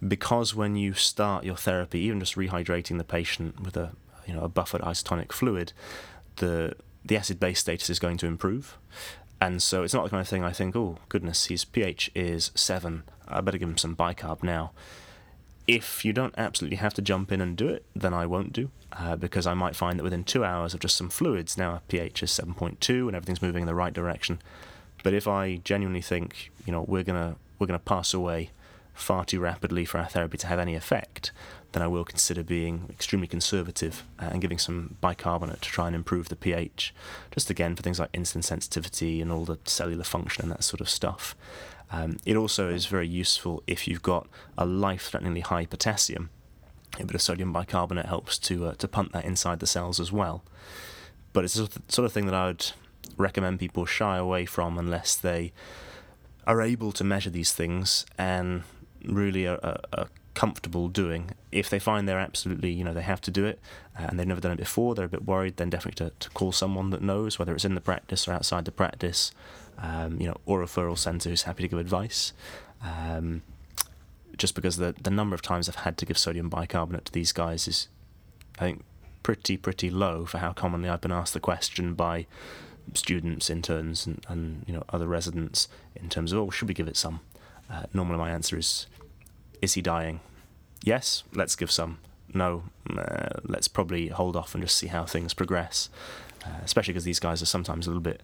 [0.05, 3.91] because when you start your therapy, even just rehydrating the patient with a
[4.25, 5.73] you know a buffered isotonic fluid,
[6.37, 8.77] the the acid base status is going to improve.
[9.39, 12.51] And so it's not the kind of thing I think, oh, goodness, his pH is
[12.55, 13.03] 7.
[13.27, 14.71] I better give him some bicarb now.
[15.67, 18.71] If you don't absolutely have to jump in and do it, then I won't do,
[18.93, 21.81] uh, because I might find that within two hours of just some fluids, now our
[21.87, 24.41] pH is 7.2 and everything's moving in the right direction.
[25.03, 28.51] But if I genuinely think, you know, we're gonna we're gonna pass away
[28.97, 31.31] far too rapidly for our therapy to have any effect,
[31.71, 35.95] then I will consider being extremely conservative uh, and giving some bicarbonate to try and
[35.95, 36.93] improve the pH.
[37.31, 40.81] Just again for things like insulin sensitivity and all the cellular function and that sort
[40.81, 41.35] of stuff.
[41.91, 46.29] Um, it also is very useful if you've got a life-threateningly high potassium.
[46.99, 50.11] A bit of sodium bicarbonate helps to uh, to pump that inside the cells as
[50.11, 50.43] well.
[51.33, 52.71] But it's the sort of thing that I would
[53.17, 55.53] recommend people shy away from unless they
[56.47, 58.63] are able to measure these things and
[59.05, 61.31] really are, are, comfortable doing.
[61.51, 63.59] If they find they're absolutely, you know, they have to do it
[63.97, 66.29] uh, and they've never done it before, they're a bit worried, then definitely to, to
[66.29, 69.31] call someone that knows, whether it's in the practice or outside the practice,
[69.79, 72.33] um, you know, or a referral centre who's happy to give advice.
[72.83, 73.41] Um,
[74.37, 77.31] just because the the number of times I've had to give sodium bicarbonate to these
[77.31, 77.87] guys is,
[78.59, 78.83] I think,
[79.23, 82.27] pretty pretty low for how commonly I've been asked the question by
[82.93, 86.87] students, interns, and, and you know other residents in terms of oh should we give
[86.87, 87.19] it some?
[87.69, 88.87] Uh, normally my answer is,
[89.61, 90.19] is he dying?
[90.83, 91.99] Yes, let's give some.
[92.33, 95.89] No, uh, let's probably hold off and just see how things progress.
[96.45, 98.21] Uh, especially because these guys are sometimes a little bit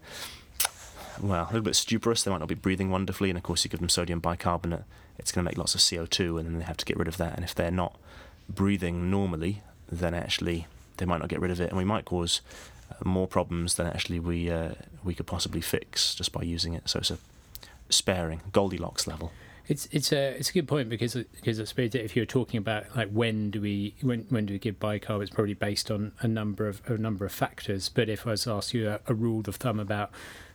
[1.20, 2.24] well, a little bit stuporous.
[2.24, 4.84] They might not be breathing wonderfully, and of course, you give them sodium bicarbonate,
[5.18, 7.16] it's going to make lots of CO2, and then they have to get rid of
[7.18, 7.34] that.
[7.34, 7.96] And if they're not
[8.48, 12.40] breathing normally, then actually they might not get rid of it, and we might cause
[12.90, 16.88] uh, more problems than actually we uh, we could possibly fix just by using it.
[16.88, 17.18] So it's a
[17.88, 19.32] sparing Goldilocks level.
[19.66, 22.58] It's it's a it's a good point because because I suppose that if you're talking
[22.58, 26.12] about like when do we when when do we give bicarb, it's probably based on
[26.20, 27.88] a number of a number of factors.
[27.88, 30.10] But if I was to ask you a, a rule of thumb about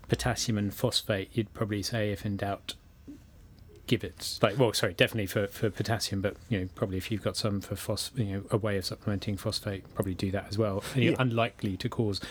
[0.10, 2.76] potassium and phosphate, you'd probably say if in doubt,
[3.90, 4.38] give it.
[4.42, 7.60] Like, well, sorry, definitely for, for potassium, but you know, probably if you've got some
[7.60, 10.84] for phos, you know, a way of supplementing phosphate, probably do that as well.
[10.94, 11.22] And you're yeah.
[11.22, 12.22] unlikely to cause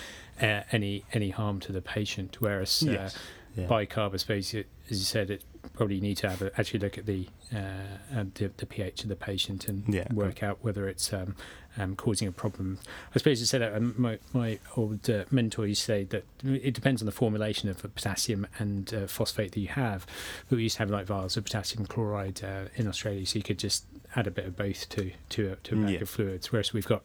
[0.41, 2.41] uh, any any harm to the patient.
[2.41, 3.19] Whereas uh, yes.
[3.57, 3.67] yeah.
[3.67, 4.55] bicarb, I suppose,
[4.91, 8.51] as you said, it probably need to have a, actually look at the, uh, the,
[8.57, 10.13] the pH of the patient and yeah.
[10.13, 11.37] work out whether it's um,
[11.79, 12.79] um, causing a problem.
[13.15, 16.25] I suppose you said that um, my, my old uh, mentor used to say that
[16.45, 20.07] it depends on the formulation of potassium and uh, phosphate that you have.
[20.49, 23.45] But we used to have like vials of potassium chloride uh, in Australia, so you
[23.45, 23.85] could just
[24.17, 26.01] add a bit of both to to to a bag yeah.
[26.01, 26.51] of fluids.
[26.51, 27.03] Whereas we've got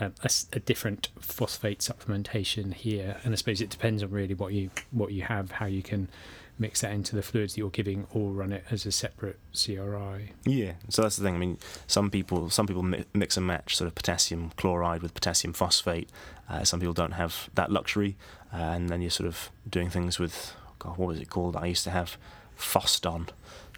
[0.00, 0.12] a,
[0.52, 5.12] a, different phosphate supplementation here, and I suppose it depends on really what you what
[5.12, 6.08] you have, how you can
[6.58, 10.32] mix that into the fluids that you're giving or run it as a separate CRI.
[10.44, 11.34] Yeah, so that's the thing.
[11.34, 15.52] I mean, some people some people mix and match sort of potassium chloride with potassium
[15.52, 16.08] phosphate.
[16.48, 18.16] Uh, some people don't have that luxury,
[18.52, 21.56] uh, and then you're sort of doing things with God, what was it called?
[21.56, 22.16] I used to have
[22.58, 23.28] Foston,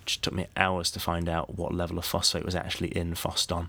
[0.07, 3.69] which took me hours to find out what level of phosphate was actually in Foston.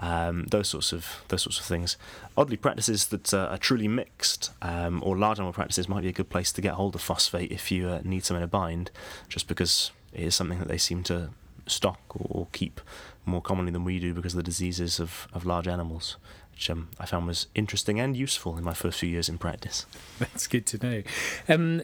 [0.00, 1.96] Um, those sorts of those sorts of things.
[2.36, 6.12] Oddly, practices that uh, are truly mixed um, or large animal practices might be a
[6.12, 8.90] good place to get hold of phosphate if you uh, need some in a bind,
[9.28, 11.30] just because it is something that they seem to
[11.68, 12.80] stock or keep
[13.24, 16.16] more commonly than we do because of the diseases of, of large animals
[16.52, 19.84] which um, I found was interesting and useful in my first few years in practice.
[20.18, 21.02] That's good to know.
[21.50, 21.82] Um,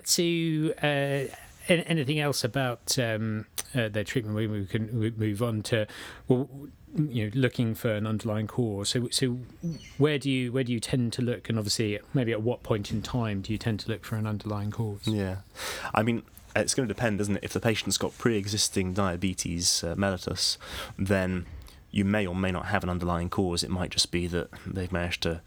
[0.83, 1.37] uh,
[1.68, 4.37] anything else about um, uh, their treatment?
[4.37, 5.87] We, can move on to
[6.29, 6.48] well,
[6.94, 8.90] you know, looking for an underlying cause.
[8.90, 9.38] So, so
[9.98, 11.48] where do you where do you tend to look?
[11.48, 14.27] And obviously, maybe at what point in time do you tend to look for an
[14.27, 15.07] underlying cause?
[15.07, 15.38] Yeah,
[15.94, 16.22] I mean,
[16.55, 17.44] it's going to depend, doesn't it?
[17.44, 20.59] If the patient's got pre-existing diabetes uh, mellitus,
[20.98, 21.46] then
[21.90, 23.62] you may or may not have an underlying cause.
[23.62, 25.40] It might just be that they've managed to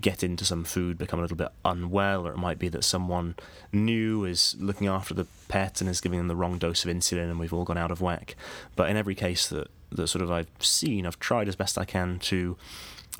[0.00, 3.34] get into some food, become a little bit unwell, or it might be that someone
[3.72, 7.30] new is looking after the pet and is giving them the wrong dose of insulin,
[7.30, 8.36] and we've all gone out of whack.
[8.76, 11.84] But in every case that that sort of I've seen, I've tried as best I
[11.84, 12.56] can to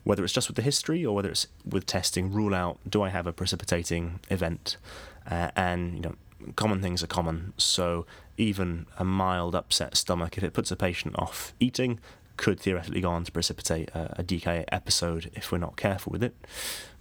[0.05, 3.09] whether it's just with the history or whether it's with testing, rule out do I
[3.09, 4.77] have a precipitating event,
[5.31, 6.15] uh, and you know
[6.57, 7.53] common things are common.
[7.57, 12.01] So even a mild upset stomach, if it puts a patient off eating,
[12.41, 16.23] could theoretically go on to precipitate a, a DKA episode if we're not careful with
[16.23, 16.35] it.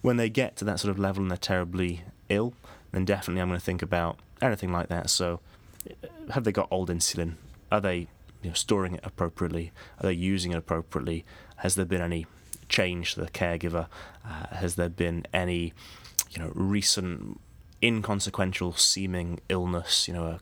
[0.01, 2.53] When they get to that sort of level and they're terribly ill,
[2.91, 5.09] then definitely I'm going to think about anything like that.
[5.09, 5.39] So,
[5.89, 7.35] uh, have they got old insulin?
[7.71, 8.09] Are they
[8.41, 9.71] you know, storing it appropriately?
[9.99, 11.23] Are they using it appropriately?
[11.57, 12.25] Has there been any
[12.67, 13.87] change to the caregiver?
[14.25, 15.73] Uh, has there been any,
[16.31, 17.39] you know, recent
[17.81, 20.05] inconsequential seeming illness?
[20.05, 20.39] You know, a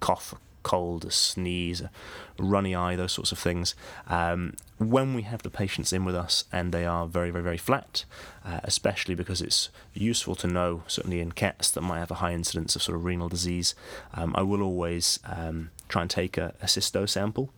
[0.00, 1.90] cough, cold, a sneeze, a
[2.38, 3.74] runny eye, those sorts of things.
[4.06, 7.56] Um, when we have the patients in with us and they are very, very, very
[7.56, 8.04] flat,
[8.44, 12.32] uh, especially because it's useful to know, certainly in cats that might have a high
[12.32, 13.74] incidence of sort of renal disease,
[14.14, 17.50] um, I will always um, try and take a, a cysto sample.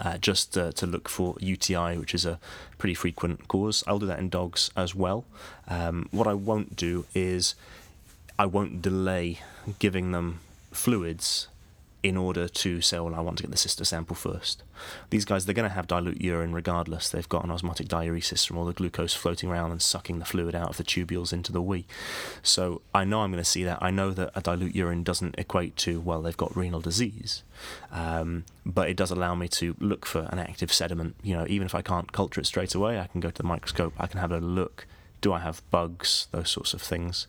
[0.00, 2.40] Uh, just uh, to look for UTI, which is a
[2.78, 3.84] pretty frequent cause.
[3.86, 5.24] I'll do that in dogs as well.
[5.68, 7.54] Um, what I won't do is
[8.38, 9.40] I won't delay
[9.78, 10.40] giving them
[10.72, 11.48] fluids
[12.04, 14.62] in order to say, well, I want to get the cysto sample first.
[15.08, 17.08] These guys, they're going to have dilute urine regardless.
[17.08, 20.54] They've got an osmotic diuresis from all the glucose floating around and sucking the fluid
[20.54, 21.86] out of the tubules into the wee.
[22.42, 23.78] So I know I'm going to see that.
[23.80, 27.42] I know that a dilute urine doesn't equate to, well, they've got renal disease.
[27.90, 31.16] Um, but it does allow me to look for an active sediment.
[31.22, 33.48] You know, even if I can't culture it straight away, I can go to the
[33.48, 34.86] microscope, I can have a look
[35.24, 37.28] do I have bugs, those sorts of things.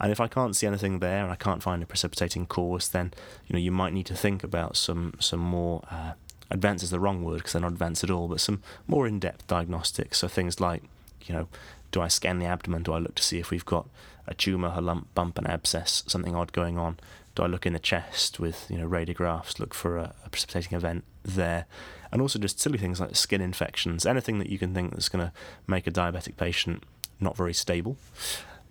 [0.00, 3.12] And if I can't see anything there and I can't find a precipitating cause, then
[3.46, 6.12] you know you might need to think about some some more uh,
[6.50, 9.46] advanced is the wrong word because they're not advanced at all, but some more in-depth
[9.46, 10.18] diagnostics.
[10.18, 10.84] So things like,
[11.26, 11.48] you know,
[11.92, 12.82] do I scan the abdomen?
[12.82, 13.90] Do I look to see if we've got
[14.26, 16.96] a tumour, a lump, bump, an abscess, something odd going on?
[17.34, 20.78] Do I look in the chest with you know radiographs, look for a, a precipitating
[20.78, 21.66] event there,
[22.10, 25.26] and also just silly things like skin infections, anything that you can think that's going
[25.26, 25.32] to
[25.66, 26.82] make a diabetic patient
[27.20, 27.96] not very stable.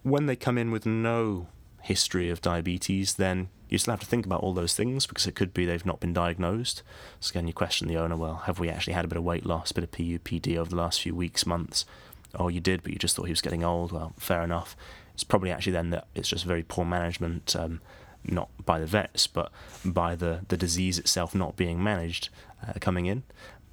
[0.04, 1.48] When they come in with no
[1.82, 5.36] history of diabetes, then you still have to think about all those things because it
[5.36, 6.84] could be they've not been diagnosed.
[7.20, 9.46] So again, you question the owner, well, have we actually had a bit of weight
[9.46, 11.86] loss, a bit of PUPD over the last few weeks, months?
[12.36, 13.92] Oh, you did, but you just thought he was getting old.
[13.92, 14.76] Well, fair enough.
[15.14, 17.82] It's probably actually then that it's just very poor management, um,
[18.24, 19.52] not by the vets, but
[19.84, 22.30] by the, the disease itself not being managed
[22.68, 23.24] uh, coming in.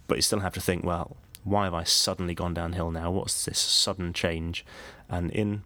[0.06, 3.11] But you still have to think, well, why have I suddenly gone downhill now?
[3.11, 4.64] What's this sudden change?
[5.09, 5.64] And in,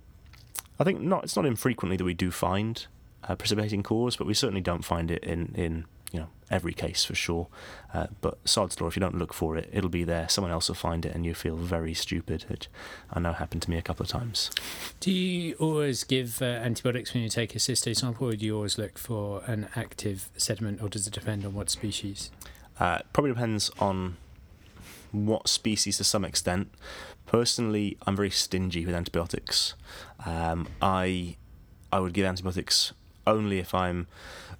[0.78, 2.86] I think not, it's not infrequently that we do find
[3.24, 7.04] a precipitating cause, but we certainly don't find it in, in you know every case
[7.04, 7.48] for sure.
[7.92, 10.28] Uh, but sod's law, if you don't look for it, it'll be there.
[10.28, 12.44] Someone else will find it, and you feel very stupid.
[12.48, 12.68] Which
[13.12, 14.50] I know happened to me a couple of times.
[15.00, 18.54] Do you always give uh, antibiotics when you take a cysto sample, or do you
[18.54, 22.30] always look for an active sediment, or does it depend on what species?
[22.78, 24.16] Uh, probably depends on
[25.14, 26.70] what species to some extent.
[27.26, 29.74] Personally, I'm very stingy with antibiotics.
[30.26, 31.36] Um, I
[31.92, 32.92] I would give antibiotics
[33.26, 34.06] only if I'm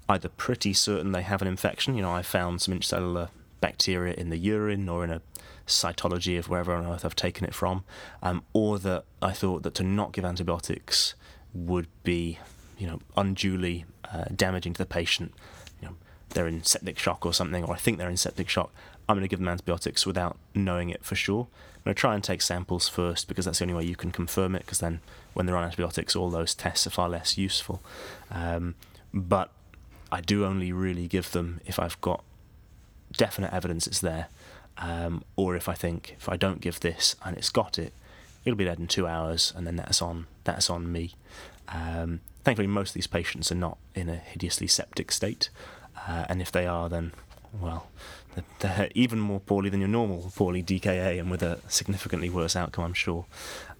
[0.07, 1.95] either pretty certain they have an infection.
[1.95, 5.21] You know, I found some intracellular bacteria in the urine or in a
[5.67, 7.83] cytology of wherever on earth I've taken it from,
[8.21, 11.15] um, or that I thought that to not give antibiotics
[11.53, 12.39] would be,
[12.77, 15.33] you know, unduly uh, damaging to the patient.
[15.81, 15.95] You know,
[16.29, 18.71] they're in septic shock or something, or I think they're in septic shock.
[19.07, 21.47] I'm going to give them antibiotics without knowing it for sure.
[21.75, 24.11] I'm going to try and take samples first because that's the only way you can
[24.11, 24.63] confirm it.
[24.65, 24.99] Because then,
[25.33, 27.81] when they're on antibiotics, all those tests are far less useful.
[28.31, 28.75] Um,
[29.13, 29.51] but
[30.11, 32.23] I do only really give them if I've got
[33.15, 34.27] definite evidence it's there,
[34.77, 37.93] um, or if I think if I don't give this and it's got it,
[38.43, 41.13] it'll be dead in two hours, and then that's on that's on me.
[41.67, 45.49] Um, thankfully, most of these patients are not in a hideously septic state,
[46.07, 47.13] uh, and if they are, then
[47.61, 47.87] well,
[48.59, 52.85] they're even more poorly than your normal poorly DKA and with a significantly worse outcome,
[52.85, 53.25] I'm sure.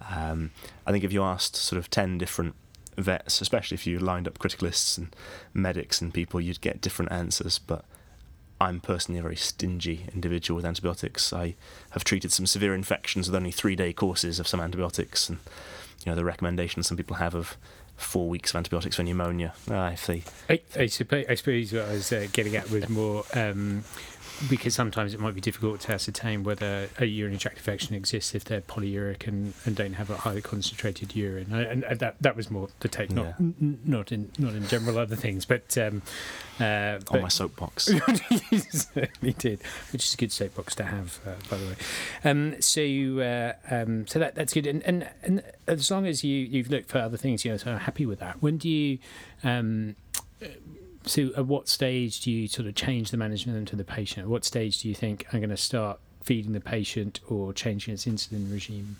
[0.09, 0.51] Um,
[0.85, 2.55] I think if you asked sort of 10 different
[2.97, 5.15] vets, especially if you lined up criticalists and
[5.53, 7.59] medics and people, you'd get different answers.
[7.59, 7.85] But
[8.59, 11.33] I'm personally a very stingy individual with antibiotics.
[11.33, 11.55] I
[11.91, 15.39] have treated some severe infections with only three day courses of some antibiotics, and
[16.05, 17.57] you know the recommendations some people have of
[17.97, 19.53] four weeks of antibiotics for pneumonia.
[19.69, 22.89] Uh, if they, I, I, suppose, I suppose what I was uh, getting at was
[22.89, 23.23] more.
[23.33, 23.83] Um,
[24.49, 28.43] because sometimes it might be difficult to ascertain whether a urinary tract infection exists if
[28.43, 31.53] they're polyuric and, and don't have a highly concentrated urine.
[31.53, 33.33] And, and that that was more the take, not yeah.
[33.39, 36.01] n- not in not in general other things, but um,
[36.59, 37.89] uh, on my soapbox.
[38.51, 39.59] you certainly did,
[39.91, 41.75] which is a good soapbox to have, uh, by the way.
[42.23, 46.35] Um, so uh, um, so that that's good, and, and and as long as you
[46.35, 48.41] you've looked for other things, you know, so I'm happy with that.
[48.41, 48.99] When do you
[49.43, 49.95] um,
[51.05, 54.25] so, at what stage do you sort of change the management to the patient?
[54.25, 57.93] At what stage do you think I'm going to start feeding the patient or changing
[57.93, 58.97] its insulin regime?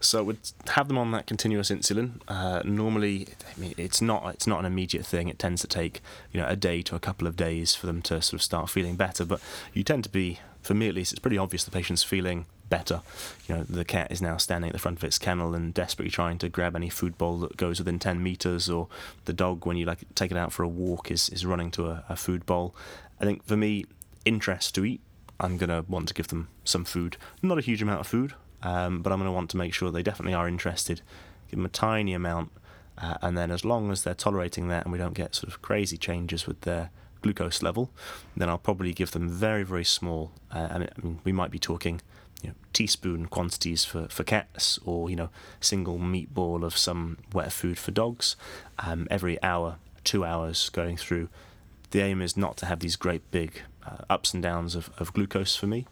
[0.00, 2.20] So we'd have them on that continuous insulin.
[2.28, 5.28] Uh, normally, I mean, it's not it's not an immediate thing.
[5.28, 6.00] It tends to take
[6.32, 8.70] you know a day to a couple of days for them to sort of start
[8.70, 9.24] feeling better.
[9.24, 9.40] But
[9.74, 13.02] you tend to be, for me at least, it's pretty obvious the patient's feeling better.
[13.46, 16.10] You know, the cat is now standing at the front of its kennel and desperately
[16.10, 18.88] trying to grab any food bowl that goes within 10 meters, or
[19.24, 21.86] the dog, when you like take it out for a walk, is, is running to
[21.86, 22.74] a, a food bowl.
[23.20, 23.86] I think for me,
[24.24, 25.00] interest to eat,
[25.40, 27.16] I'm going to want to give them some food.
[27.42, 29.90] Not a huge amount of food, um, but I'm going to want to make sure
[29.90, 31.00] they definitely are interested.
[31.48, 32.50] Give them a tiny amount,
[32.98, 35.62] uh, and then as long as they're tolerating that and we don't get sort of
[35.62, 36.90] crazy changes with their
[37.22, 37.90] glucose level,
[38.36, 40.32] then I'll probably give them very, very small.
[40.52, 42.00] Uh, I mean, we might be talking
[42.42, 47.52] you know, teaspoon quantities for, for cats or you know single meatball of some wet
[47.52, 48.36] food for dogs.
[48.78, 51.28] Um, every hour two hours going through
[51.90, 55.12] the aim is not to have these great big uh, ups and downs of, of
[55.12, 55.86] glucose for me.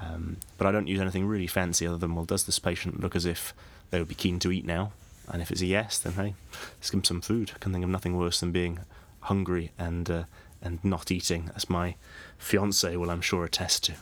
[0.00, 3.16] Um, but I don't use anything really fancy other than well does this patient look
[3.16, 3.52] as if
[3.90, 4.92] they would be keen to eat now?
[5.30, 6.34] And if it's a yes then hey
[6.76, 7.52] let's give them some food.
[7.54, 8.80] I can think of nothing worse than being
[9.20, 10.24] hungry and uh,
[10.62, 11.96] and not eating as my
[12.38, 13.94] fiance will I'm sure attest to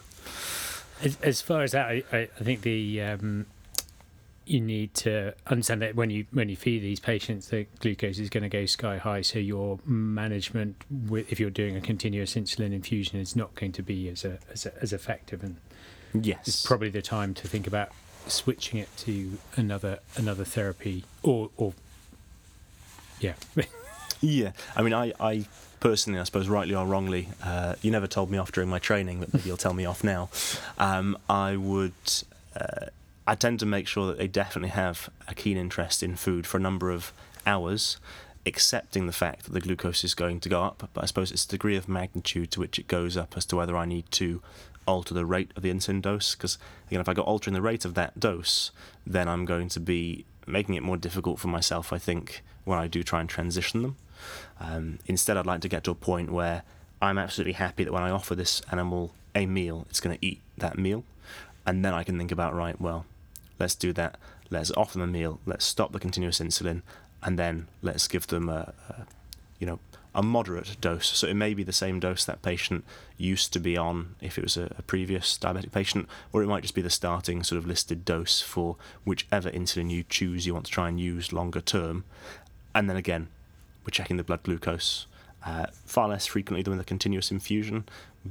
[1.02, 3.46] as, as far as that, I, I, think the um,
[4.46, 8.30] you need to understand that when you when you feed these patients, the glucose is
[8.30, 9.22] going to go sky high.
[9.22, 10.76] So your management,
[11.08, 14.38] with, if you're doing a continuous insulin infusion, is not going to be as a,
[14.50, 15.42] as, a, as effective.
[15.42, 15.56] And
[16.14, 17.90] yes, it's probably the time to think about
[18.28, 21.74] switching it to another another therapy or or
[23.20, 23.34] yeah.
[24.20, 25.46] Yeah, I mean, I, I
[25.80, 29.20] personally, I suppose, rightly or wrongly, uh, you never told me off during my training,
[29.20, 30.28] but maybe you'll tell me off now.
[30.78, 31.92] Um, I would.
[32.58, 32.86] Uh,
[33.26, 36.58] I tend to make sure that they definitely have a keen interest in food for
[36.58, 37.12] a number of
[37.44, 37.98] hours,
[38.46, 40.88] accepting the fact that the glucose is going to go up.
[40.94, 43.56] But I suppose it's the degree of magnitude to which it goes up as to
[43.56, 44.40] whether I need to
[44.86, 46.36] alter the rate of the insulin dose.
[46.36, 46.56] Because
[46.86, 48.70] again, if I go altering the rate of that dose,
[49.04, 51.92] then I'm going to be making it more difficult for myself.
[51.92, 53.96] I think when I do try and transition them.
[54.60, 56.62] Um, instead, I'd like to get to a point where
[57.00, 60.40] I'm absolutely happy that when I offer this animal a meal, it's going to eat
[60.58, 61.04] that meal.
[61.66, 63.04] And then I can think about, right, well,
[63.58, 64.18] let's do that.
[64.50, 65.40] Let's offer them a meal.
[65.44, 66.82] Let's stop the continuous insulin.
[67.22, 69.06] And then let's give them a, a
[69.58, 69.78] you know,
[70.14, 71.08] a moderate dose.
[71.08, 72.84] So it may be the same dose that patient
[73.18, 76.62] used to be on if it was a, a, previous diabetic patient, or it might
[76.62, 80.66] just be the starting sort of listed dose for whichever insulin you choose you want
[80.66, 82.04] to try and use longer term.
[82.74, 83.28] And then again,
[83.86, 85.06] we're checking the blood glucose
[85.44, 87.84] uh, far less frequently than with a continuous infusion,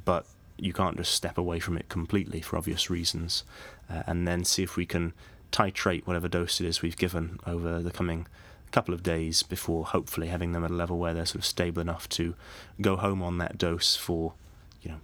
[0.04, 0.26] but
[0.58, 3.44] you can't just step away from it completely for obvious reasons.
[3.90, 5.14] Uh, and then see if we can
[5.52, 8.28] titrate whatever dose it is we've given over the coming
[8.72, 11.82] couple of days before hopefully having them at a level where they're sort of stable
[11.82, 12.36] enough to
[12.82, 14.34] go home on that dose for,
[14.82, 14.98] you know,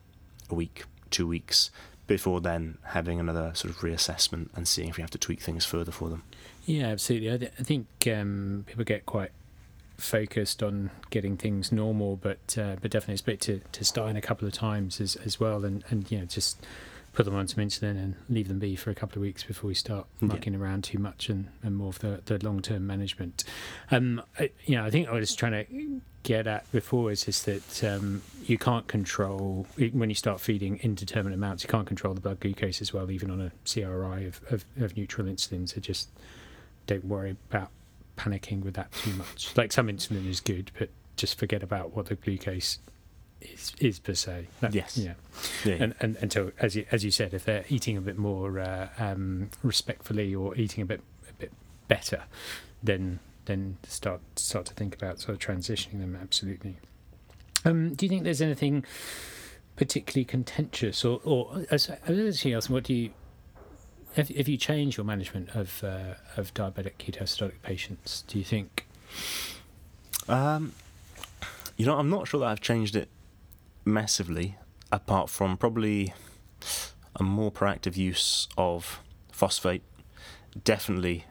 [0.49, 1.71] a week, two weeks,
[2.05, 5.63] before then having another sort of reassessment and seeing if we have to tweak things
[5.63, 6.23] further for them.
[6.65, 7.31] Yeah, absolutely.
[7.31, 9.31] I, th- I think um, people get quite
[10.01, 14.21] focused on getting things normal, but uh, but definitely expect to, to start in a
[14.21, 16.65] couple of times as as well, and, and you know just
[17.13, 19.67] put them on some insulin and leave them be for a couple of weeks before
[19.67, 20.59] we start mucking yeah.
[20.59, 23.43] around too much and, and more of the, the long term management.
[23.89, 27.45] Um, I, you know, I think I was trying to get at before is just
[27.47, 31.63] that um, you can't control when you start feeding indeterminate amounts.
[31.63, 34.95] You can't control the blood glucose as well, even on a CRI of, of, of
[34.95, 35.67] neutral insulin.
[35.67, 36.09] So just
[36.87, 37.71] don't worry about
[38.21, 39.55] panicking with that too much.
[39.57, 42.79] Like some insulin is good, but just forget about what the glucose
[43.41, 44.47] is, is per se.
[44.59, 44.97] That, yes.
[44.97, 45.13] Yeah.
[45.65, 45.75] yeah.
[45.79, 48.89] And, and until as you as you said, if they're eating a bit more uh,
[48.97, 51.51] um, respectfully or eating a bit a bit
[51.87, 52.23] better,
[52.83, 56.17] then then start start to think about sort of transitioning them.
[56.21, 56.77] Absolutely.
[57.65, 58.85] Um, do you think there's anything
[59.75, 62.69] particularly contentious, or or as, as else?
[62.69, 63.11] What do you
[64.15, 68.23] have, have you changed your management of uh, of diabetic ketoacidotic patients?
[68.27, 68.87] Do you think?
[70.27, 70.73] Um,
[71.77, 73.09] you know, I'm not sure that I've changed it
[73.85, 74.57] massively,
[74.91, 76.13] apart from probably
[77.15, 78.99] a more proactive use of
[79.31, 79.83] phosphate.
[80.63, 81.25] Definitely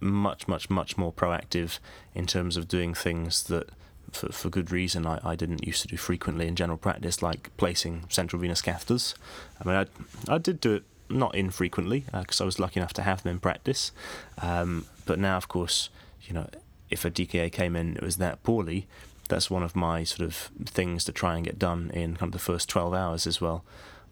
[0.00, 1.78] much, much, much more proactive
[2.14, 3.68] in terms of doing things that,
[4.10, 7.54] for, for good reason, I, I didn't used to do frequently in general practice, like
[7.56, 9.14] placing central venous catheters.
[9.62, 12.92] I mean, I, I did do it not infrequently because uh, I was lucky enough
[12.94, 13.92] to have them in practice.
[14.40, 15.90] Um, but now, of course,
[16.22, 16.48] you know,
[16.90, 18.86] if a DKA came in, it was that poorly.
[19.28, 22.32] That's one of my sort of things to try and get done in kind of
[22.32, 23.64] the first 12 hours as well.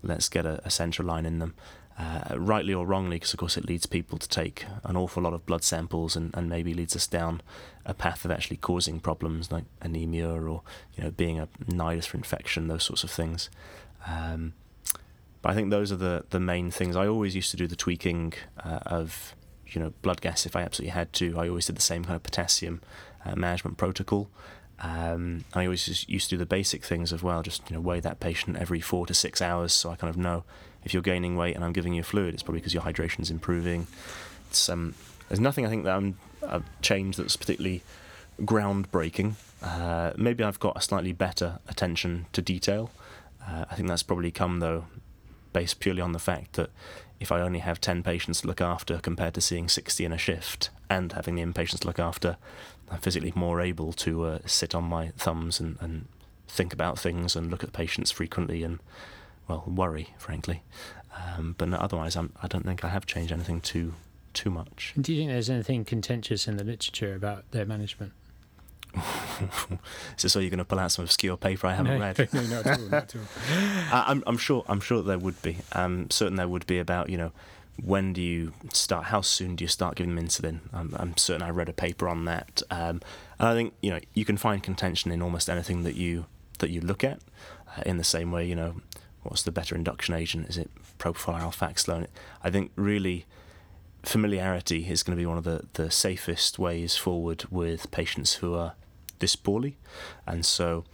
[0.03, 1.55] Let's get a, a central line in them.
[1.99, 5.32] Uh, rightly or wrongly, because of course it leads people to take an awful lot
[5.32, 7.42] of blood samples and, and maybe leads us down
[7.84, 10.62] a path of actually causing problems like anemia or
[10.96, 13.51] you know being a nidus for infection, those sorts of things.
[14.07, 14.53] Um,
[15.43, 16.97] but I think those are the the main things.
[16.97, 18.34] I always used to do the tweaking
[18.64, 19.34] uh, of
[19.66, 21.39] you know blood gas if I absolutely had to.
[21.39, 22.80] I always did the same kind of potassium
[23.24, 24.28] uh, management protocol.
[24.80, 28.01] Um, I always used to do the basic things as well, just you know weigh
[28.01, 30.45] that patient every four to six hours, so I kind of know
[30.84, 33.30] if you're gaining weight and I'm giving you fluid, it's probably because your hydration is
[33.30, 33.86] improving.
[34.68, 34.95] Um,
[35.28, 36.16] there's nothing I think that I'm,
[36.47, 37.82] I've changed that's particularly
[38.41, 39.34] groundbreaking.
[39.62, 42.91] Uh, maybe I've got a slightly better attention to detail.
[43.47, 44.84] Uh, I think that's probably come though
[45.59, 46.70] based purely on the fact that
[47.18, 50.18] if I only have 10 patients to look after compared to seeing 60 in a
[50.18, 52.36] shift and having the inpatients to look after,
[52.88, 56.06] I'm physically more able to uh, sit on my thumbs and, and
[56.46, 58.78] think about things and look at patients frequently and,
[59.48, 60.62] well, worry, frankly.
[61.16, 63.94] Um, but otherwise, I'm, I do not think I have changed anything too
[64.34, 64.94] too much.
[65.00, 68.12] Do you think there's anything contentious in the literature about their management?
[70.16, 72.28] so, so you're going to pull out some obscure paper I haven't no, read?
[72.32, 72.86] No, not at all.
[72.86, 73.22] Not at all.
[73.93, 74.64] I, am I'm sure.
[74.68, 75.59] I'm sure there would be.
[75.72, 77.32] I'm certain there would be about you know
[77.82, 79.07] when do you start?
[79.07, 80.61] How soon do you start giving them insulin?
[80.72, 82.62] I'm, I'm certain I read a paper on that.
[82.70, 83.01] Um,
[83.39, 86.26] and I think you know you can find contention in almost anything that you
[86.59, 87.20] that you look at.
[87.76, 88.76] Uh, in the same way, you know,
[89.22, 90.49] what's the better induction agent?
[90.49, 92.07] Is it propofol or alfaxalone?
[92.43, 93.26] I think really
[94.03, 98.55] familiarity is going to be one of the, the safest ways forward with patients who
[98.55, 98.74] are
[99.18, 99.76] this poorly.
[100.26, 100.84] And so,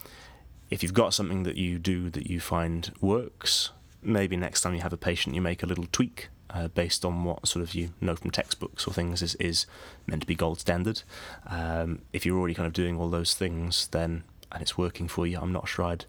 [0.71, 3.71] if you've got something that you do that you find works,
[4.03, 7.25] maybe next time you have a patient, you make a little tweak uh, based on
[7.25, 9.67] what sort of you know from textbooks or things is, is
[10.07, 11.03] meant to be gold standard.
[11.47, 15.27] Um, if you're already kind of doing all those things, then and it's working for
[15.27, 16.07] you, I'm not sure I'd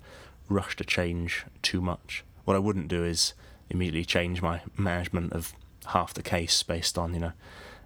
[0.47, 2.23] rush to change too much.
[2.45, 3.33] What I wouldn't do is
[3.69, 5.53] immediately change my management of
[5.87, 7.31] half the case based on you know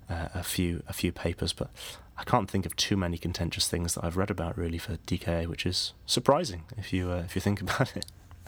[0.09, 1.69] uh, a few a few papers, but
[2.17, 5.47] I can't think of too many contentious things that I've read about really for DKA,
[5.47, 8.05] which is surprising if you uh, if you think about it.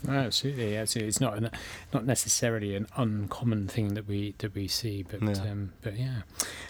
[0.07, 1.09] Absolutely, absolutely.
[1.09, 1.51] It's not an,
[1.93, 5.51] not necessarily an uncommon thing that we that we see, but yeah.
[5.51, 6.21] Um, but yeah.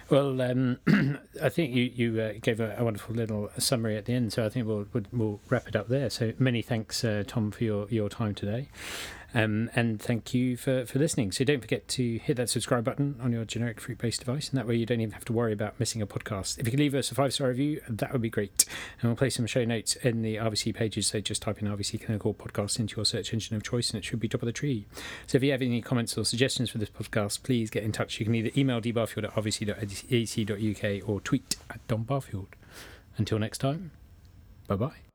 [0.10, 0.80] Well, um,
[1.42, 4.46] I think you you uh, gave a, a, wonderful little summary at the end, so
[4.46, 6.10] I think we'll we'll, we'll wrap it up there.
[6.10, 8.68] So many thanks, uh, Tom, for your your time today.
[9.34, 11.32] Um, and thank you for, for listening.
[11.32, 14.58] So don't forget to hit that subscribe button on your generic fruit based device, and
[14.58, 16.60] that way you don't even have to worry about missing a podcast.
[16.60, 18.66] If you could leave us a five star review, that would be great.
[19.02, 21.08] And we'll place some show notes in the RVC pages.
[21.08, 24.06] So just type in RVC Clinical Podcast into your search engine of choice, and it
[24.06, 24.88] should be top of the tree.
[25.28, 28.20] So if you have any comments or suggestions for this podcast, please get in touch.
[28.20, 32.48] You can either email dbarfield at rvc.ac.uk or tweet at Dan Barfield.
[33.18, 33.92] Until next time,
[34.68, 35.11] bye bye.